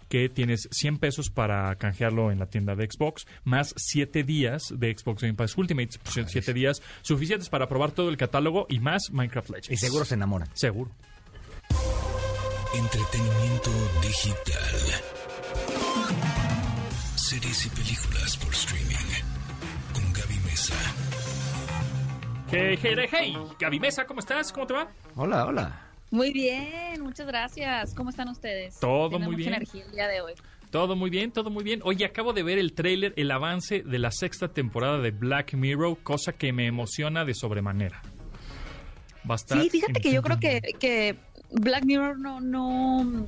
[0.08, 4.96] que tienes 100 pesos para canjearlo en la tienda de Xbox, más 7 días de
[4.96, 9.50] Xbox Game Pass Ultimate, 7 días suficientes para probar todo el catálogo y más Minecraft
[9.50, 9.70] Legends.
[9.70, 10.48] Y seguro se enamoran.
[10.54, 10.90] Seguro.
[12.74, 13.70] Entretenimiento
[14.02, 15.02] digital.
[17.16, 18.94] Series y películas por streaming.
[19.92, 20.74] Con Gaby Mesa.
[22.50, 24.52] Hey, hey, hey, hey, Gaby Mesa, ¿cómo estás?
[24.52, 24.88] ¿Cómo te va?
[25.16, 25.85] Hola, hola.
[26.10, 27.94] Muy bien, muchas gracias.
[27.94, 28.78] ¿Cómo están ustedes?
[28.80, 29.54] Todo muy mucha bien.
[29.54, 30.32] energía el día de hoy.
[30.70, 31.80] Todo muy bien, todo muy bien.
[31.84, 35.98] Oye, acabo de ver el tráiler, el avance de la sexta temporada de Black Mirror,
[36.02, 38.02] cosa que me emociona de sobremanera.
[39.28, 41.16] Va a estar Sí, fíjate que yo creo que, que
[41.50, 43.26] Black Mirror no, no,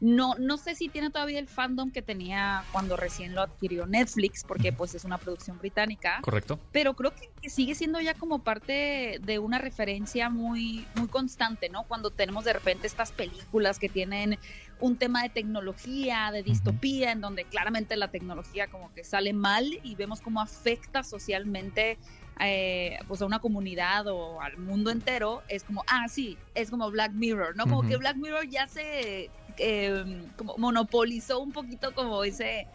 [0.00, 4.44] no, no sé si tiene todavía el fandom que tenía cuando recién lo adquirió Netflix,
[4.44, 6.20] porque pues es una producción británica.
[6.22, 6.58] Correcto.
[6.72, 11.84] pero creo que, sigue siendo ya como parte de una referencia muy, muy constante, ¿no?
[11.84, 14.38] Cuando tenemos de repente estas películas que tienen
[14.78, 19.66] un tema de tecnología, de distopía, en donde claramente la tecnología como que sale mal
[19.82, 21.98] y vemos cómo afecta socialmente
[22.42, 26.90] eh, pues a una comunidad o al mundo entero, es como, ah, sí, es como
[26.90, 27.64] Black Mirror, ¿no?
[27.64, 30.04] Como que Black Mirror ya se eh,
[30.36, 32.66] como monopolizó un poquito como ese,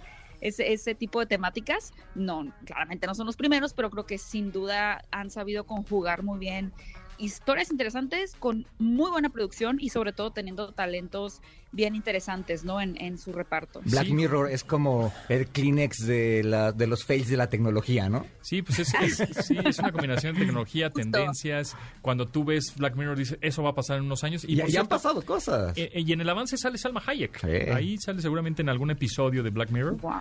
[0.41, 1.91] ese, ese tipo de temáticas.
[2.13, 6.39] No, claramente no son los primeros, pero creo que sin duda han sabido conjugar muy
[6.39, 6.73] bien
[7.17, 11.41] historias interesantes con muy buena producción y sobre todo teniendo talentos
[11.75, 12.79] bien interesantes, ¿no?
[12.81, 13.81] En, en su reparto.
[13.85, 14.13] Black Sí.
[14.13, 18.25] Mirror es como el Kleenex de, la, de los fails de la tecnología, ¿no?
[18.41, 21.01] Sí, pues es, es- sí, es una combinación de tecnología, Justo.
[21.01, 21.75] tendencias.
[22.01, 24.43] Cuando tú ves Black Mirror, dices, eso va a pasar en unos años.
[24.45, 25.73] Y, Y, por han pasado cosas.
[25.77, 27.39] eh, y en el avance sale Salma Hayek.
[27.41, 27.71] Sí.
[27.71, 29.97] Ahí sale seguramente en algún episodio de Black Mirror.
[29.97, 30.13] Wow.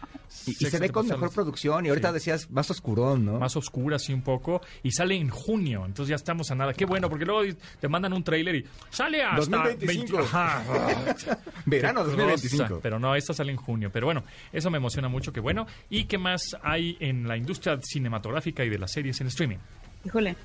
[0.46, 1.86] y, y se ve con mejor producción.
[1.86, 2.14] Y ahorita Sí.
[2.14, 3.38] decías más oscurón, ¿no?
[3.38, 6.72] más oscura así un poco y sale en junio, entonces ya estamos a nada.
[6.72, 7.42] Qué bueno, porque luego
[7.80, 10.16] te mandan un tráiler y sale hasta 2025.
[10.18, 10.62] 20 Ajá.
[11.66, 12.68] Verano Qué 2025.
[12.68, 13.90] cosa, Pero no, esta sale en junio.
[13.92, 15.66] Pero bueno, eso me emociona mucho, que bueno.
[15.90, 19.58] ¿Y qué más hay en la industria cinematográfica y de las series en streaming?
[20.04, 20.36] Híjole.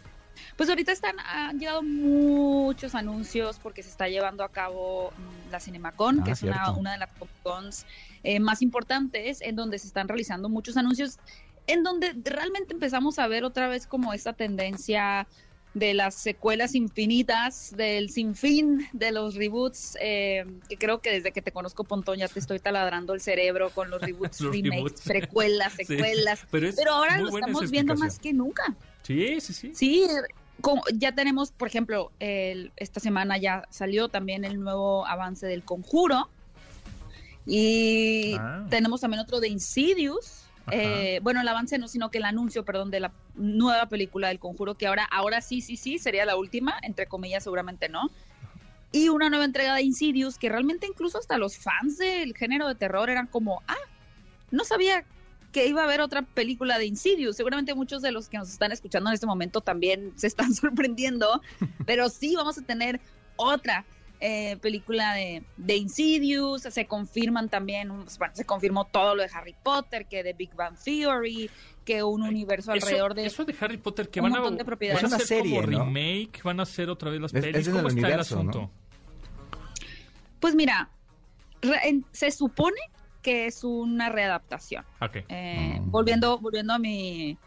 [0.56, 5.60] Pues ahorita están, han llegado muchos anuncios porque se está llevando a cabo mm, la
[5.60, 7.86] CinemaCon, Ah, que es una, una de las Comic-Cons
[8.24, 11.20] eh, más importantes, en donde se están realizando muchos anuncios,
[11.68, 15.28] en donde realmente empezamos a ver otra vez como esta tendencia
[15.76, 21.42] de las secuelas infinitas, del sinfín, de los reboots, eh, que creo que desde que
[21.44, 25.02] te conozco, Pontón, ya te estoy taladrando el cerebro con los reboots, Los remakes, reboots.
[25.06, 26.40] precuelas, Sí, secuelas.
[26.52, 28.76] pero ahora lo estamos viendo más que nunca.
[29.04, 29.72] Sí, sí, sí.
[29.76, 30.08] Sí,
[30.96, 36.30] ya tenemos, por ejemplo, el- esta semana ya salió también el nuevo avance del Conjuro.
[37.46, 38.66] Y Ah.
[38.70, 40.46] tenemos también otro de Insidious.
[40.72, 44.40] Eh, bueno, el avance no, sino que el anuncio, perdón, de la nueva película del
[44.40, 48.10] Conjuro, que ahora, ahora sí, sí, sí, sería la última, entre comillas, seguramente no.
[48.92, 52.76] Y una nueva entrega de Insidious, que realmente incluso hasta los fans del género de
[52.76, 53.76] terror eran como, ah,
[54.52, 55.06] no sabía
[55.52, 57.36] que iba a haber otra película de Insidious.
[57.36, 61.42] Seguramente muchos de los que nos están escuchando en este momento también se están sorprendiendo,
[61.86, 63.00] pero sí vamos a tener
[63.36, 63.86] otra
[64.20, 66.64] eh, película de, de Insidious.
[66.64, 70.76] Se confirman también, bueno, se confirmó todo lo de Harry Potter, que de Big Bang
[70.78, 71.50] Theory,
[71.86, 73.26] que un universo Eso, alrededor de...
[73.26, 75.02] eso de Harry Potter que un van a, de propiedades.
[75.02, 75.86] van a Es una hacer serie, como ¿no?
[75.86, 77.68] remake, van a hacer otra vez las Es- pelis.
[77.68, 78.50] es ¿Cómo el está universo, el ¿no?
[78.52, 78.72] asunto?
[80.40, 80.90] Pues mira,
[81.62, 82.80] re- en- se supone
[83.22, 84.86] que es una readaptación.
[85.02, 85.18] Ok.
[85.28, 85.92] Eh, Mm.
[85.92, 87.38] volviendo, volviendo a mi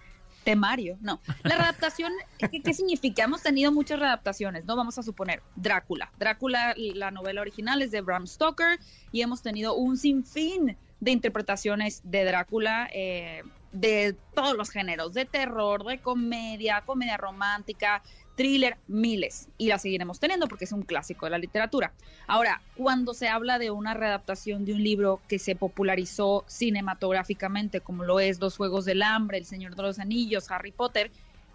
[0.44, 1.20] temario, no.
[1.42, 3.24] La readaptación, ¿qué, qué significa?
[3.24, 4.76] Hemos tenido muchas readaptaciones, ¿no?
[4.76, 6.10] Vamos a suponer Drácula.
[6.18, 8.78] Drácula, la novela original es de Bram Stoker
[9.12, 15.24] y hemos tenido un sinfín de interpretaciones de Drácula eh, de todos los géneros, de
[15.24, 18.02] terror, de comedia, comedia romántica,
[18.34, 19.48] thriller, miles.
[19.58, 21.92] Y la seguiremos teniendo porque es un clásico de la literatura.
[22.26, 28.04] Ahora, cuando se habla de una readaptación de un libro que se popularizó cinematográficamente, como
[28.04, 31.10] lo es Los Juegos del Hambre, El Señor de los Anillos, Harry Potter,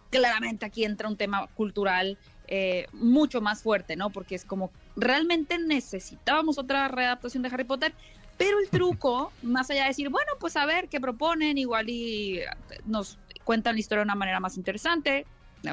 [0.09, 4.09] claramente aquí entra un tema cultural eh, mucho más fuerte, ¿no?
[4.09, 7.93] Porque es como, realmente necesitábamos otra readaptación de Harry Potter,
[8.37, 12.39] pero el truco, más allá de decir, bueno, pues a ver qué proponen, igual y
[12.85, 15.25] nos cuentan la historia de una manera más interesante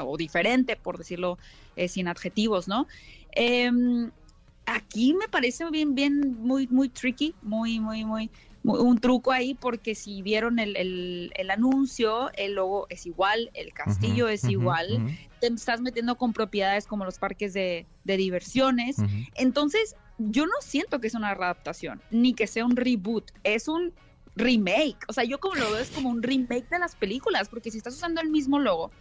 [0.03, 1.39] o diferente, por decirlo
[1.77, 2.87] eh, sin adjetivos, ¿no?
[3.33, 4.11] Em,
[4.67, 8.31] aquí me parece bien, bien, muy, muy tricky, muy, muy, muy,
[8.63, 13.51] muy- un truco ahí, porque si vieron el, el- el anuncio, el logo es igual,
[13.55, 15.03] el castillo Ujú, es igual,
[15.41, 18.97] te estás metiendo con propiedades como los parques de, de diversiones.
[19.35, 23.93] Entonces, yo no siento que es una readaptación, ni que sea un reboot, es un
[24.37, 24.99] remake.
[25.09, 27.79] O sea, yo como lo veo es como un remake de las películas, porque si
[27.79, 28.93] estás usando el mismo logo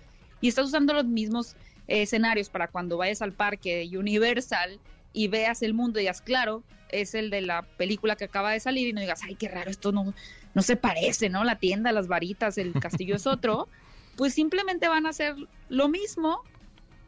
[0.43, 1.55] y estás usando los mismos
[1.87, 4.77] eh, escenarios para cuando vayas al parque de Universal
[5.13, 8.59] y veas el mundo y digas, claro, es el de la película que acaba de
[8.59, 10.13] salir y no digas, ay, qué raro, esto no,
[10.53, 11.45] no se parece, ¿no?
[11.45, 13.69] La tienda, las varitas, el castillo es otro,
[14.17, 15.33] pues simplemente van a hacer
[15.69, 16.41] lo mismo,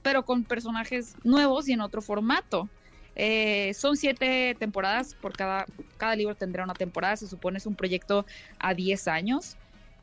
[0.01, 2.69] pero con personajes nuevos y en otro formato.
[3.17, 5.65] Eh, son siete temporadas, por cada,
[5.97, 8.25] cada libro tendrá una temporada, se supone es un proyecto
[8.59, 9.57] a 10 años.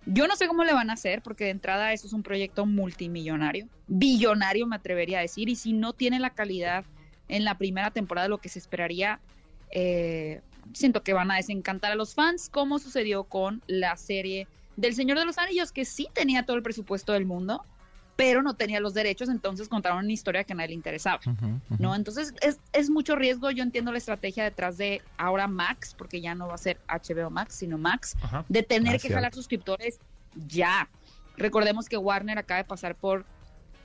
[0.06, 2.66] Yo no sé cómo le van a hacer, porque de entrada eso es un proyecto
[2.66, 6.84] multimillonario, billonario me atrevería a decir, y si no tiene la calidad
[7.28, 9.20] en la primera temporada lo que se esperaría,
[9.70, 10.42] eh,
[10.74, 15.18] siento que van a desencantar a los fans, como sucedió con la serie del Señor
[15.18, 17.64] de los Anillos, que sí tenía todo el presupuesto del mundo,
[18.16, 21.20] pero no tenía los derechos, entonces contaron una historia que a nadie le interesaba.
[21.78, 21.94] ¿no?
[21.94, 23.50] Entonces es, es mucho riesgo.
[23.50, 27.30] Yo entiendo la estrategia detrás de ahora Max, porque ya no va a ser HBO
[27.30, 28.16] Max, sino Max,
[28.48, 29.98] de tener Ah, que jalar suscriptores
[30.46, 30.88] ya.
[31.36, 33.24] Recordemos que Warner acaba de pasar por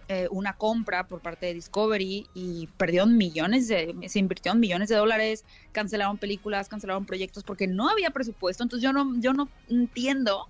[0.09, 4.89] eh, una compra por parte de Discovery y perdió millones de, se invirtió en millones
[4.89, 8.63] de dólares, cancelaron películas, cancelaron proyectos porque no había presupuesto.
[8.63, 10.47] Entonces yo no, yo no entiendo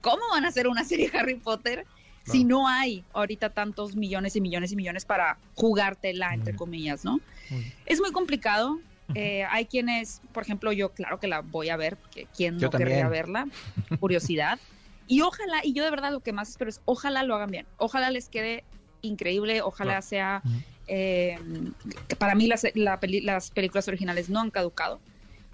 [0.00, 1.86] cómo van a hacer una serie Harry Potter
[2.24, 7.20] si no hay ahorita tantos millones y millones y millones para jugártela, entre comillas, ¿no?
[7.50, 8.80] Muy Es muy complicado.
[9.14, 12.68] Eh, hay quienes, por ejemplo, yo claro que la voy a ver, porque quién Yo
[12.68, 13.46] no querría verla,
[14.00, 14.60] curiosidad.
[15.06, 17.66] Y ojalá, y yo de verdad lo que más espero es, ojalá lo hagan bien,
[17.76, 18.64] ojalá les quede
[19.02, 20.02] increíble, ojalá Claro.
[20.06, 20.42] sea,
[20.86, 21.38] eh,
[22.18, 25.02] para mí las, la peli- las películas originales no han caducado,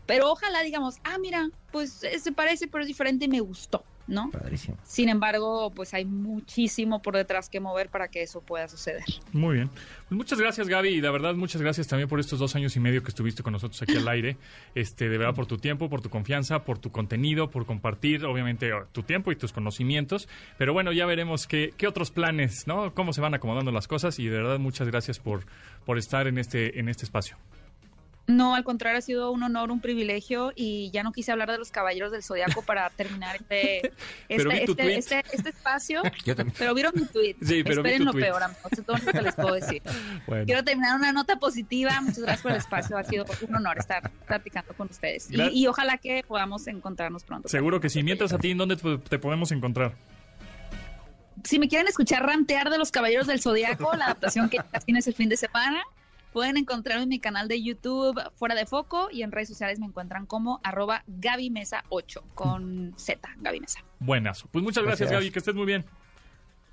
[0.07, 3.85] pero ojalá digamos, ah, mira, pues eh, se parece, pero es diferente y me gustó,
[4.09, 4.31] ¿no?
[4.31, 4.77] Padrísimo.
[4.83, 9.05] Sin embargo, pues hay muchísimo por detrás que mover para que eso pueda suceder.
[9.33, 9.69] Muy bien.
[10.09, 10.89] Pues muchas gracias, Gaby.
[10.89, 13.53] Y de verdad, muchas gracias también por estos dos años y medio que estuviste con
[13.53, 14.37] nosotros aquí al aire.
[14.75, 18.71] Este, de verdad, por tu tiempo, por tu confianza, por tu contenido, por compartir, obviamente,
[18.93, 20.29] tu tiempo y tus conocimientos.
[20.57, 22.95] Pero bueno, ya veremos qué, qué otros planes, ¿no?
[22.95, 24.19] Cómo se van acomodando las cosas.
[24.19, 25.45] Y de verdad, muchas gracias por,
[25.85, 27.37] por estar en este, en este espacio.
[28.29, 31.57] No, al contrario, ha sido un honor, un privilegio y ya no quise hablar de
[31.57, 33.79] los caballeros del zodiaco para terminar este,
[34.29, 36.03] este, este, este- este espacio.
[36.27, 36.55] Yo también.
[36.59, 37.37] Pero vieron mi tweet.
[37.43, 38.25] Sí, pero vi Esperen tu lo tweet.
[38.25, 38.73] peor, amigos.
[38.73, 39.83] Es todo lo que les puedo decir.
[40.27, 40.45] Bueno.
[40.45, 41.99] Quiero terminar una nota positiva.
[42.03, 42.99] Muchas gracias por el espacio.
[42.99, 45.31] Ha sido un honor estar platicando con ustedes.
[45.31, 47.49] Y, y ojalá que podamos encontrarnos pronto.
[47.49, 48.03] Seguro que sí.
[48.03, 49.95] Mientras a ti, ¿en dónde te te podemos encontrar?
[51.45, 55.07] Si me quieren escuchar rantear de los caballeros del zodiaco, la adaptación que ya tienes
[55.07, 55.83] el fin de semana,
[56.33, 59.87] pueden encontrarme en mi canal de YouTube Fuera de Foco y en redes sociales me
[59.87, 63.85] encuentran como arroba Gaby Mesa 8 con Z, Gaby Mesa.
[64.01, 64.49] Buenazo.
[64.51, 65.21] Pues muchas gracias, Gracias.
[65.21, 65.85] Gaby, que estés muy bien.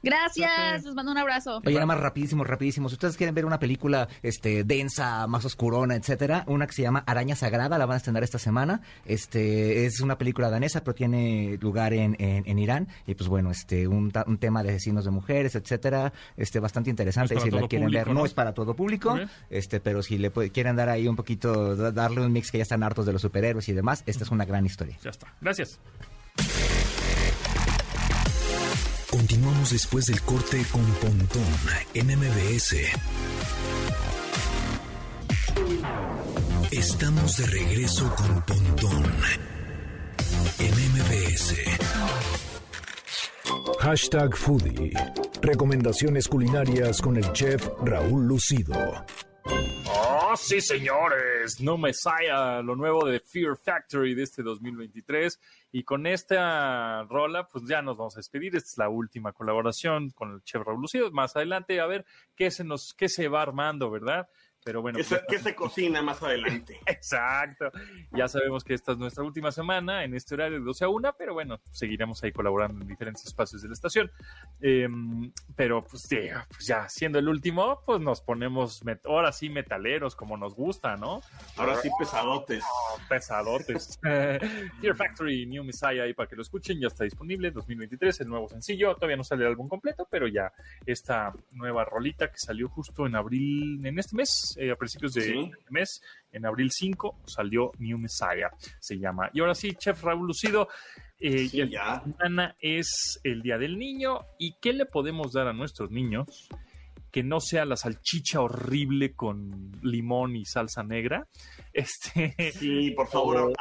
[0.06, 1.62] Gracias, les mando un abrazo.
[1.66, 2.88] Oye, nada más rapidísimo, rapidísimo.
[2.90, 7.04] Si ustedes quieren ver una película este densa, más oscurona, etcétera, una que se llama
[7.08, 8.82] Araña Sagrada, la van a estrenar esta semana.
[9.06, 12.88] Este es una película danesa, pero tiene lugar en, en, en Irán.
[13.08, 16.90] Y pues bueno, este un, ta- un tema de asesinos de mujeres, etcétera, este bastante
[16.90, 17.34] interesante.
[17.36, 18.20] No es para si la todo quieren público, ver, ¿no?
[18.22, 19.18] no es para todo público,
[19.50, 22.60] este, pero si le puede- quieren dar ahí un poquito, da- darle un mix que
[22.60, 24.98] ya están hartos de los superhéroes y demás, esta es una gran historia.
[25.04, 25.34] Ya está.
[25.42, 25.80] Gracias.
[29.10, 31.44] Continuamos después del corte con Pontón
[31.94, 32.76] en MBS.
[36.72, 39.06] Estamos de regreso con Pontón
[40.60, 41.56] en MBS.
[43.80, 44.94] Hashtag Foodie.
[45.42, 49.06] Recomendaciones culinarias con el chef Raúl Lucido.
[49.48, 51.60] Oh, sí, señores.
[51.62, 55.40] No Messiah, lo nuevo de Fear Factory de este 2023.
[55.72, 58.56] Y con esta rola, pues ya nos vamos a despedir.
[58.56, 61.12] Esta es la última colaboración con el Chef Raúl Lucido.
[61.12, 64.28] Más adelante, a ver qué se nos, qué se va armando, ¿verdad?
[64.66, 66.80] Pero bueno, ¿Qué pues, se, qué se cocina más adelante?
[66.88, 67.70] Exacto.
[68.12, 71.16] Ya sabemos que esta es nuestra última semana en este horario de 12 a 1,
[71.20, 74.12] pero bueno, seguiremos ahí colaborando en diferentes espacios de la estación.
[74.62, 74.88] Eh,
[75.56, 80.56] pero pues, pues ya siendo el último, pues nos ponemos ahora sí metaleros como nos
[80.56, 81.22] gusta, ¿no?
[81.58, 82.64] Ahora sí, pesadotes.
[83.08, 84.00] Pesadotes.
[84.82, 88.50] Fear Factory, New Messiah, ahí para que lo escuchen, ya está disponible, 2023, el nuevo
[88.50, 88.96] sencillo.
[88.96, 90.52] Todavía no sale el álbum completo, pero ya
[90.88, 95.22] esta nueva rolita que salió justo en abril, en este mes, eh, a principios de
[95.22, 95.52] Sí.
[95.52, 96.02] este mes,
[96.32, 98.50] en abril 5, salió New Messiah,
[98.80, 99.30] se llama.
[99.34, 100.68] Y ahora sí, Chef Raúl Lucido.
[101.20, 102.04] eh, Sí, ya.
[102.20, 104.20] mañana es el Día del Niño.
[104.38, 106.50] ¿Y qué le podemos dar a nuestros niños?
[107.12, 111.28] Que no sea la salchicha horrible con limón y salsa negra.
[111.74, 113.54] Este, Sí, por favor,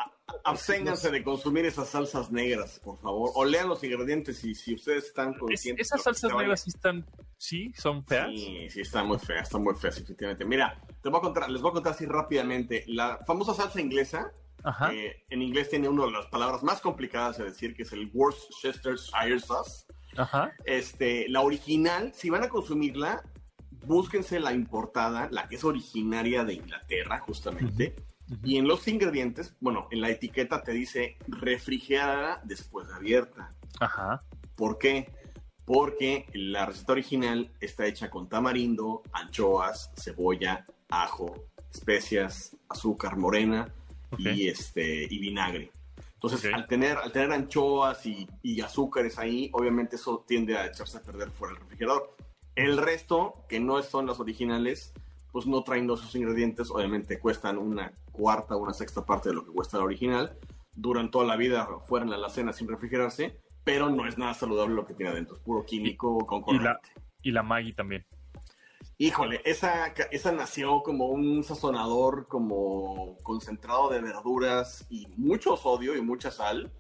[0.44, 3.30] absténganse de consumir esas salsas negras, por favor.
[3.34, 5.86] O lean los ingredientes y si ustedes están es- conscientes.
[5.86, 7.06] esas salsas negras sí están,
[7.36, 8.28] sí, son feas.
[8.30, 10.44] Sí, sí, están muy feas, están muy feas, efectivamente.
[10.44, 12.84] Mira, te voy a contar, les voy a contar así rápidamente.
[12.86, 14.92] La famosa salsa inglesa, Ajá.
[14.94, 18.10] eh, en inglés tiene una de las palabras más complicadas de decir, que es el
[18.14, 19.84] Worcestershire sauce.
[20.16, 20.52] Ajá.
[20.64, 23.22] Este, la original, si van a consumirla,
[23.86, 27.94] búsquense la importada, la que es originaria de Inglaterra, justamente.
[28.42, 33.54] Y en los ingredientes, bueno, en la etiqueta te dice refrigerada después de abierta.
[33.80, 34.22] Ajá.
[34.56, 35.12] ¿Por qué?
[35.64, 43.72] Porque la receta original está hecha con tamarindo, anchoas, cebolla, ajo, especias, azúcar morena
[44.18, 45.72] y este y vinagre.
[46.14, 50.98] Entonces, al tener al tener anchoas y, y azúcares ahí, obviamente eso tiende a echarse
[50.98, 52.16] a perder fuera del refrigerador.
[52.54, 54.92] El resto, que no son las originales,
[55.32, 59.44] pues no traen esos ingredientes, obviamente cuestan una cuarta o una sexta parte de lo
[59.44, 60.38] que cuesta la original,
[60.74, 64.74] duran toda la vida fuera en la alacena sin refrigerarse, pero no es nada saludable
[64.74, 66.80] lo que tiene adentro, es puro químico con Y la,
[67.22, 68.06] y la Maggie también.
[68.96, 76.00] Híjole, esa, esa nació como un sazonador, como concentrado de verduras y mucho sodio y
[76.00, 76.70] mucha sal.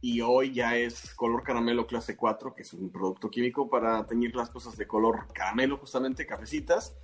[0.00, 4.36] Y hoy ya es color caramelo clase 4, que es un producto químico para teñir
[4.36, 6.98] las cosas de color caramelo, justamente, cafecitas.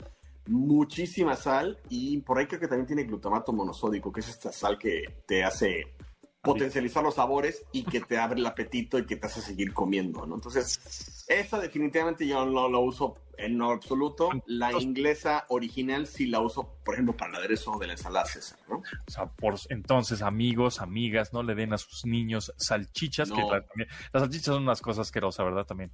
[0.46, 4.78] Muchísima sal y por ahí creo que también tiene glutamato monosódico, que es esta sal
[4.78, 5.94] que te hace
[6.42, 10.26] potencializar los sabores y que te abre el apetito y que te hace seguir comiendo,
[10.26, 10.34] ¿no?
[10.34, 14.28] Entonces, esa definitivamente yo no la uso en lo absoluto.
[14.44, 18.58] La inglesa original sí la uso, por ejemplo, para el aderezo de la ensalada César,
[18.68, 18.76] ¿no?
[19.06, 23.50] O sea, por, entonces, amigos, amigas, no le den a sus niños salchichas, que No.
[23.50, 25.64] la- también- las salchichas son unas cosas asquerosas, ¿verdad?
[25.64, 25.90] También.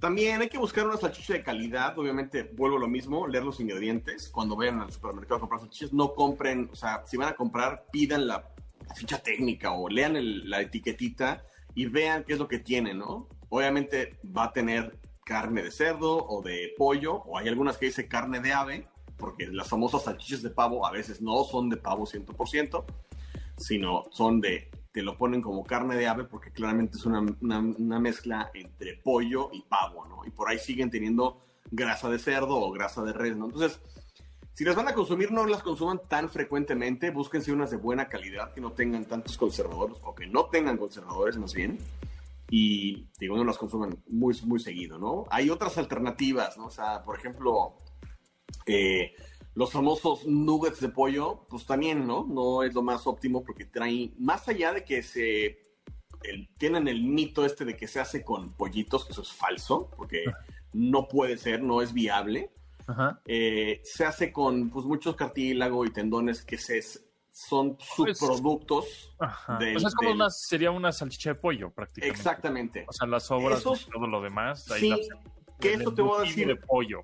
[0.00, 1.98] También hay que buscar una salchicha de calidad.
[1.98, 4.28] Obviamente, vuelvo a lo mismo, leer los ingredientes.
[4.28, 7.86] Cuando vayan al supermercado a comprar salchichas, no compren, o sea, si van a comprar,
[7.90, 8.50] pidan la,
[8.94, 10.14] ficha técnica o lean
[10.48, 11.42] la etiquetita
[11.74, 13.28] y vean qué es lo que tiene, ¿no?
[13.48, 18.08] Obviamente va a tener carne de cerdo o de pollo, o hay algunas que dice
[18.08, 18.86] carne de ave,
[19.16, 22.84] porque las famosas salchichas de pavo a veces no son de pavo 100%,
[23.56, 27.98] sino son de, te lo ponen como carne de ave porque claramente es una, una-
[27.98, 30.24] mezcla entre pollo y pavo, ¿no?
[30.24, 31.40] Y por ahí siguen teniendo
[31.72, 33.46] grasa de cerdo o grasa de res, ¿no?
[33.46, 33.80] Entonces,
[34.52, 37.10] Si las van a consumir, no las consuman tan frecuentemente.
[37.10, 41.36] Búsquense unas de buena calidad que no tengan tantos conservadores o que no tengan conservadores
[41.38, 41.76] más bien.
[42.48, 45.24] Y digo, no las consuman muy, muy seguido, ¿no?
[45.28, 46.66] Hay otras alternativas, ¿no?
[46.66, 47.74] O sea, por ejemplo,
[48.66, 49.16] eh,
[49.54, 52.24] los famosos nuggets de pollo, pues también, ¿no?
[52.26, 55.58] No es lo más óptimo porque traen, más allá de que se
[56.22, 59.90] el- tienen el mito este de que se hace con pollitos, que eso es falso,
[59.96, 60.24] porque
[60.72, 62.50] no puede ser, no es viable.
[62.86, 63.20] Ajá.
[63.26, 66.82] Eh, se hace con pues muchos cartílago y tendones que se,
[67.30, 69.58] son Pues- subproductos Ajá.
[69.58, 72.18] del- o sea, es como del- una, sería una salchicha de pollo prácticamente.
[72.18, 72.84] Exactamente.
[72.88, 74.70] O sea, las sobras Esos- y todo lo demás.
[74.70, 75.08] Ahí Sí, las-
[75.60, 76.46] que eso te voy a decir.
[76.48, 77.02] de pollo.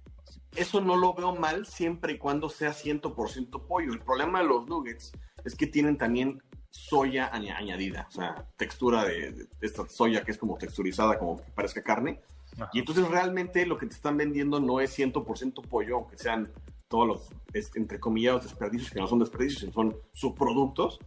[0.56, 3.92] Eso no lo veo mal siempre y cuando sea 100% pollo.
[3.92, 5.12] El problema de los nuggets
[5.44, 10.30] es que tienen también soya añ- añadida, o sea, textura de, de esta soya que
[10.32, 12.20] es como texturizada, como que parezca carne.
[12.54, 12.70] Ajá.
[12.72, 16.52] Y entonces realmente lo que te están vendiendo no es 100% pollo, aunque sean
[16.88, 20.98] todos los, es- entre comillas, desperdicios, que no son desperdicios, sino son subproductos,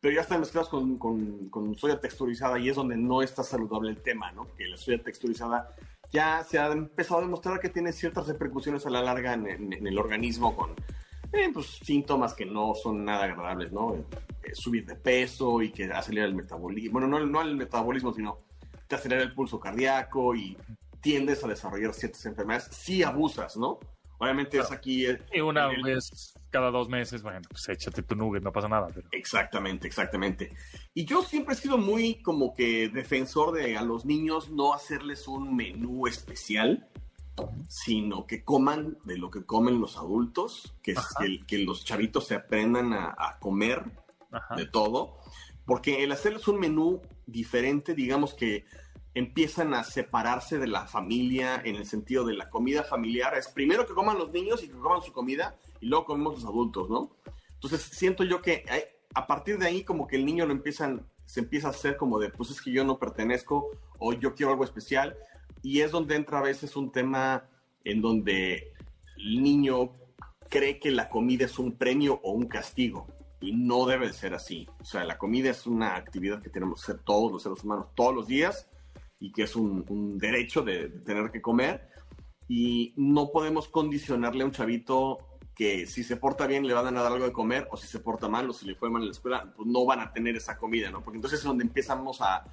[0.00, 3.90] pero ya están mezclados con, con- con soya texturizada y es donde no está saludable
[3.90, 4.46] el tema, ¿no?
[4.56, 5.68] Que la soya texturizada
[6.12, 9.72] ya se ha empezado a demostrar que tiene ciertas repercusiones a la larga en, en-
[9.72, 10.72] en el organismo con
[11.32, 13.94] eh, pues, síntomas que no son nada agradables, ¿no?
[13.94, 18.38] Eh, subir de peso y que acelera el metabolismo, bueno, no, no el metabolismo, sino
[18.86, 20.56] te acelera el pulso cardíaco y
[21.00, 23.78] tiendes a desarrollar ciertas enfermedades si abusas, ¿no?
[24.18, 25.06] Obviamente es aquí...
[25.06, 28.52] eh, Y una en el- vez cada dos meses, bueno, pues échate tu nugget, no
[28.52, 28.88] pasa nada.
[28.94, 29.08] Pero...
[29.10, 30.52] Exactamente, exactamente.
[30.94, 35.26] Y yo siempre he sido muy como que defensor de a los niños no hacerles
[35.26, 36.86] un menú especial,
[37.68, 41.24] sino que coman de lo que comen los adultos, que, es Ajá.
[41.24, 43.82] que, que los chavitos se aprendan a, a comer
[44.30, 44.54] Ajá.
[44.54, 45.18] de todo,
[45.64, 48.66] porque el hacerles un menú diferente, digamos que
[49.14, 53.36] empiezan a separarse de la familia en el sentido de la comida familiar.
[53.36, 56.44] Es primero que coman los niños y que coman su comida y luego comemos los
[56.44, 57.10] adultos, ¿no?
[57.54, 61.06] Entonces siento yo que hay- a partir de ahí como que el niño lo empiezan,
[61.26, 63.68] se empieza a hacer como de, pues es que yo no pertenezco
[63.98, 65.16] o yo quiero algo especial.
[65.62, 67.48] Y es donde entra a veces un tema
[67.84, 68.72] en donde
[69.16, 69.92] el niño
[70.48, 73.06] cree que la comida es un premio o un castigo.
[73.40, 74.68] Y no debe de ser así.
[74.80, 77.88] O sea, la comida es una actividad que tenemos que hacer todos los seres humanos
[77.94, 78.68] todos los días
[79.20, 81.88] y que es un, un derecho de, de tener que comer.
[82.48, 85.18] Y no podemos condicionarle a un chavito
[85.54, 88.00] que si se porta bien le van a dar algo de comer o si se
[88.00, 90.36] porta mal o si le fue mal en la escuela, pues no van a tener
[90.36, 91.02] esa comida, ¿no?
[91.02, 92.44] Porque entonces es donde empezamos a,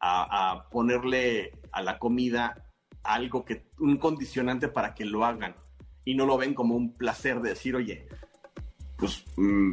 [0.00, 2.68] a, ponerle a la comida
[3.02, 5.56] algo que, un condicionante para que lo hagan
[6.04, 8.06] y no lo ven como un placer de decir, oye,
[8.96, 9.72] pues, mm,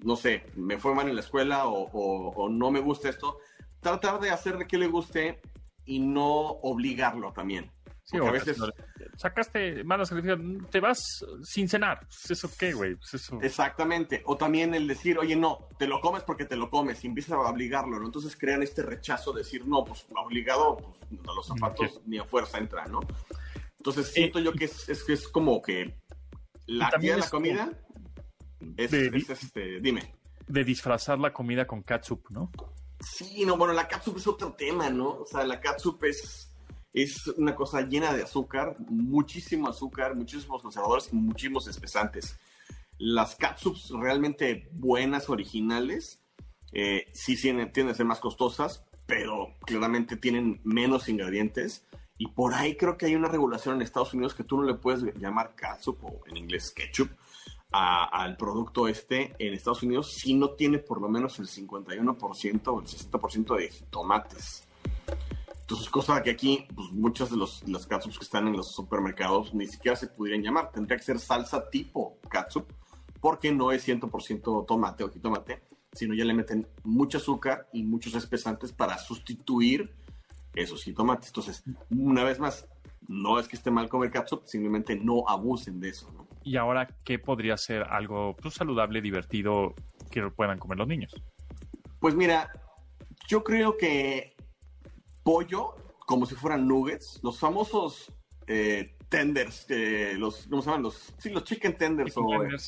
[0.00, 3.38] no sé, me fue mal en la escuela o- o no me gusta esto,
[3.80, 5.40] tratar de hacer de que le guste
[5.84, 6.28] y no
[6.62, 7.70] obligarlo también.
[8.12, 8.58] Sí, a veces,
[9.16, 12.00] sacaste malas calificaciones, te vas sin cenar.
[12.06, 12.94] Pues ¿Eso qué, güey?
[12.96, 13.38] Pues eso.
[13.42, 17.08] exactamente, o también el decir, oye, no, te lo comes porque te lo comes y
[17.08, 18.06] empiezas a obligarlo, ¿no?
[18.06, 20.96] Entonces crean este rechazo de decir, no, pues obligado, pues
[21.28, 23.00] a los zapatos ni a fuerza entra, ¿no?
[23.78, 25.98] Entonces siento yo que es, es, es como que
[26.66, 27.72] la de la comida
[28.76, 30.14] es, de- es, este, dime.
[30.46, 32.50] De disfrazar la comida con catsup, ¿no?
[33.00, 35.08] Sí, no, bueno, la catsup es otro tema, ¿no?
[35.20, 36.51] O sea, la catsup es,
[36.92, 42.38] es una cosa llena de azúcar, muchísimo azúcar, muchísimos conservadores y muchísimos espesantes.
[42.98, 46.22] Las catsups realmente buenas, originales,
[46.72, 51.86] eh, sí tienen, tienden a ser más costosas, pero claramente tienen menos ingredientes.
[52.18, 54.74] Y por ahí creo que hay una regulación en Estados Unidos que tú no le
[54.74, 57.10] puedes llamar catsup o en inglés ketchup
[57.72, 62.80] al producto este en Estados Unidos si no tiene por lo menos el 51% o
[62.80, 64.68] el 60% de tomates.
[65.72, 69.54] Entonces, cosa que aquí, pues muchas de los, las catsups que están en los supermercados
[69.54, 70.70] ni siquiera se pudieran llamar.
[70.70, 72.70] Tendría que ser salsa tipo catsup,
[73.22, 78.14] porque no es 100% tomate o jitomate, sino ya le meten mucho azúcar y muchos
[78.14, 79.94] espesantes para sustituir
[80.54, 81.28] esos jitomates.
[81.28, 82.68] Entonces, una vez más,
[83.08, 86.28] no es que esté mal comer catsup, simplemente no abusen de eso, ¿no?
[86.44, 89.74] Y ahora, ¿qué podría ser algo pues, saludable, divertido
[90.10, 91.14] que puedan comer los niños?
[91.98, 92.52] Pues mira,
[93.26, 94.36] yo creo que
[95.22, 95.74] pollo,
[96.06, 98.12] como si fueran nuggets, los famosos
[98.46, 100.82] eh, tenders, que los, ¿cómo se llaman?
[100.82, 102.26] Los, sí, los chicken tenders o,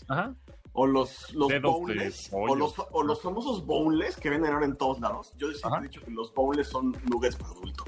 [0.09, 0.35] Ajá.
[0.73, 5.01] o los, los boneless, o los, o los famosos boneless que venden ahora en todos
[5.01, 5.33] lados.
[5.37, 5.81] Yo siempre Ajá.
[5.81, 7.85] he dicho que los boneless son nuggets para adulto.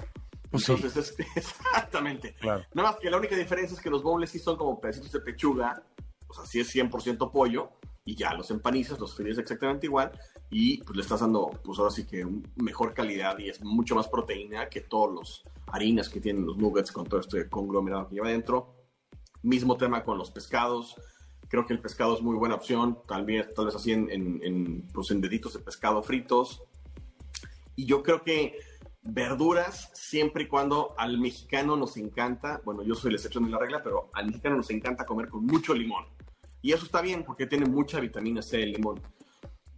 [0.50, 0.72] Pues sí.
[0.72, 2.34] Entonces, es, exactamente.
[2.34, 2.64] Claro.
[2.74, 5.20] Nada más que la única diferencia es que los boneless sí son como pedacitos de
[5.20, 5.82] pechuga,
[6.28, 7.70] o sea, sí es 100% pollo,
[8.06, 10.12] y ya los empanizas, los fríes exactamente igual,
[10.48, 14.08] y pues le estás dando, pues ahora sí que mejor calidad y es mucho más
[14.08, 18.28] proteína que todos los harinas que tienen los nuggets con todo este conglomerado que lleva
[18.28, 18.74] adentro.
[19.42, 20.94] Mismo tema con los pescados.
[21.48, 24.40] Creo que el pescado es muy buena opción, tal vez, tal vez así en, en,
[24.42, 26.62] en, pues en deditos de pescado fritos.
[27.74, 28.56] Y yo creo que
[29.02, 33.58] verduras, siempre y cuando al mexicano nos encanta, bueno, yo soy la excepción de la
[33.58, 36.04] regla, pero al mexicano nos encanta comer con mucho limón.
[36.66, 39.00] Y eso está bien porque tiene mucha vitamina C el limón.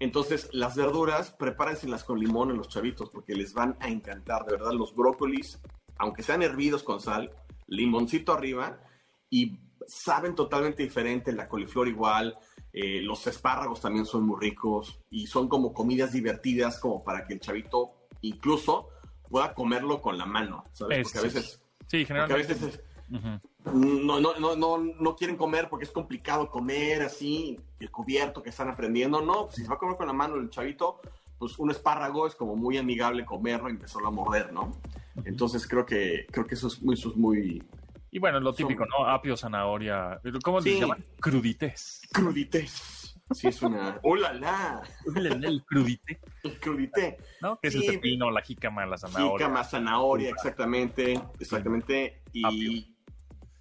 [0.00, 4.46] Entonces, las verduras, prepárenselas con limón en los chavitos porque les van a encantar.
[4.46, 5.60] De verdad, los brócolis,
[5.98, 7.30] aunque sean hervidos con sal,
[7.66, 8.80] limoncito arriba
[9.28, 11.30] y saben totalmente diferente.
[11.32, 12.38] La coliflor igual,
[12.72, 17.34] eh, los espárragos también son muy ricos y son como comidas divertidas como para que
[17.34, 18.88] el chavito incluso
[19.28, 21.02] pueda comerlo con la mano, ¿sabes?
[21.02, 21.60] Porque a veces...
[21.86, 22.50] Sí, generalmente...
[22.50, 22.80] a veces
[23.10, 28.50] no, no, no, no, no quieren comer porque es complicado comer así, el cubierto que
[28.50, 29.20] están aprendiendo.
[29.20, 31.00] No, pues si se va a comer con la mano el chavito,
[31.38, 34.76] pues un espárrago es como muy amigable comerlo y empezarlo a morder, ¿no?
[35.24, 37.62] Entonces creo que, creo que eso es muy, eso es muy,
[38.10, 39.06] y bueno, lo típico, ¿no?
[39.06, 40.20] Apio, zanahoria.
[40.42, 40.96] ¿Cómo se llama?
[41.20, 42.02] Crudités.
[42.12, 43.14] Crudités.
[43.32, 44.00] Sí, es una.
[44.02, 44.82] ¡Hola, la!
[45.14, 46.18] El crudité.
[46.42, 47.18] El crudité.
[47.42, 47.60] ¿No?
[47.60, 49.46] Que es el pepino, la jícama, la zanahoria.
[49.46, 51.20] Jícama, zanahoria, exactamente.
[51.38, 52.22] Exactamente.
[52.32, 52.96] Y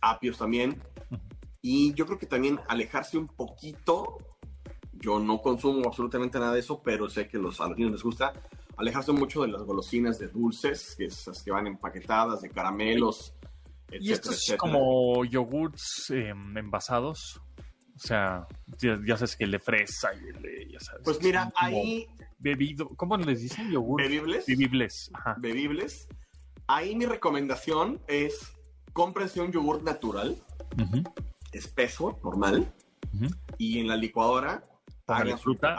[0.09, 0.81] apios también.
[1.61, 4.17] Y yo creo que también alejarse un poquito.
[4.93, 8.33] Yo no consumo absolutamente nada de eso, pero sé que los alumnos les gusta.
[8.77, 13.33] Alejarse mucho de las golosinas de dulces, que esas que van empaquetadas, de caramelos.
[13.91, 17.41] ¿Y estos como yogurts em, envasados?
[17.95, 18.47] O sea,
[18.77, 21.01] ya, sabes que el de fresa y el de, ya sabes.
[21.03, 22.07] Pues mira, ahí...
[22.39, 23.71] Bebido, ¿cómo les dicen?
[23.71, 24.01] Yogur.
[24.01, 24.45] Bebibles.
[24.45, 25.11] Bebibles.
[25.37, 26.07] Bebibles.
[26.67, 28.56] Ahí mi recomendación es
[28.97, 30.35] cómprense un yogur natural,
[31.51, 32.73] espeso, normal,
[33.59, 34.67] y en la licuadora
[35.05, 35.77] hagan fruta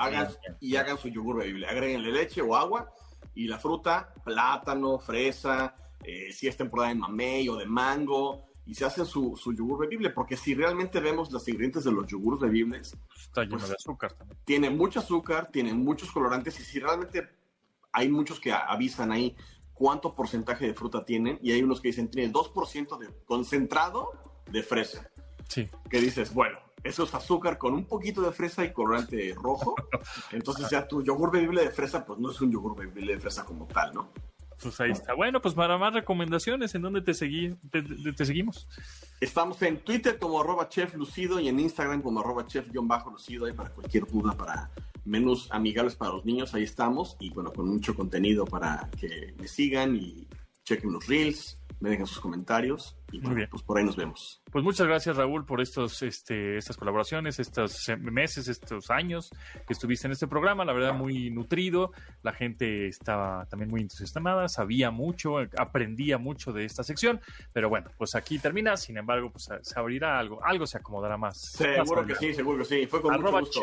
[0.60, 1.66] y hagan su yogur bebible.
[1.66, 2.94] Agréguenle leche o agua
[3.34, 8.74] y la fruta, plátano, fresa, eh, si es temporada de mamey o de mango, y
[8.74, 12.40] se hacen su, su, yogur bebible, porque si realmente vemos los ingredientes de los yogures
[12.40, 14.38] bebibles, está lleno pues, de azúcar también.
[14.44, 17.28] Tiene mucho azúcar, tiene muchos colorantes, y si realmente
[17.90, 19.34] hay muchos que avisan ahí
[19.78, 24.12] cuánto porcentaje de fruta tienen, y hay unos que dicen tiene 2% de concentrado
[24.50, 25.08] de fresa.
[25.48, 25.68] Sí.
[25.88, 29.74] Que dices, bueno, eso es azúcar con un poquito de fresa y colorante rojo.
[30.32, 33.44] Entonces ya tu yogur bebible de fresa, pues no es un yogur bebible de fresa
[33.44, 34.12] como tal, ¿no?
[34.60, 35.14] Pues ahí está.
[35.14, 38.68] Bueno, pues para más recomendaciones, ¿en dónde te, seguimos?
[39.20, 43.46] Estamos en Twitter como arroba chef lucido y en Instagram como arroba chef-lucido.
[43.46, 44.68] Ahí para cualquier duda, para
[45.08, 47.16] menús amigables para los niños, ahí estamos.
[47.18, 50.26] Y bueno, con mucho contenido para que me sigan y
[50.64, 52.97] chequen los reels, me dejen sus comentarios.
[53.10, 53.48] Y Muy bien.
[53.50, 54.42] pues por ahí nos vemos.
[54.50, 59.30] Pues muchas gracias Raúl por estos, este, estas colaboraciones, estos meses, estos años
[59.66, 61.92] que estuviste en este programa, la verdad muy nutrido,
[62.22, 67.20] la gente estaba también muy entusiasmada, sabía mucho, aprendía mucho de esta sección,
[67.52, 71.52] pero bueno, pues aquí termina, sin embargo, pues se abrirá algo, algo se acomodará más.
[71.52, 73.60] Seguro que sí, seguro que sí, fue con mucho gusto.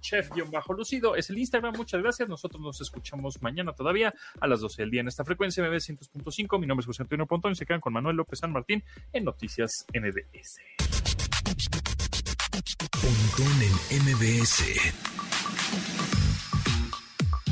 [0.00, 0.30] Chef,
[0.76, 4.90] lucido es el Instagram, muchas gracias, nosotros nos escuchamos mañana todavía a las 12 del
[4.90, 7.80] día en esta frecuencia MB 100.5, mi nombre es José Antonio Pontón y se quedan
[7.80, 10.60] con Manuel López San Martín en Noticias MBS.
[12.90, 14.64] Pontón en MBS.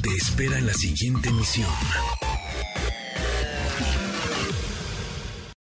[0.02, 1.70] Te espera en la siguiente emisión.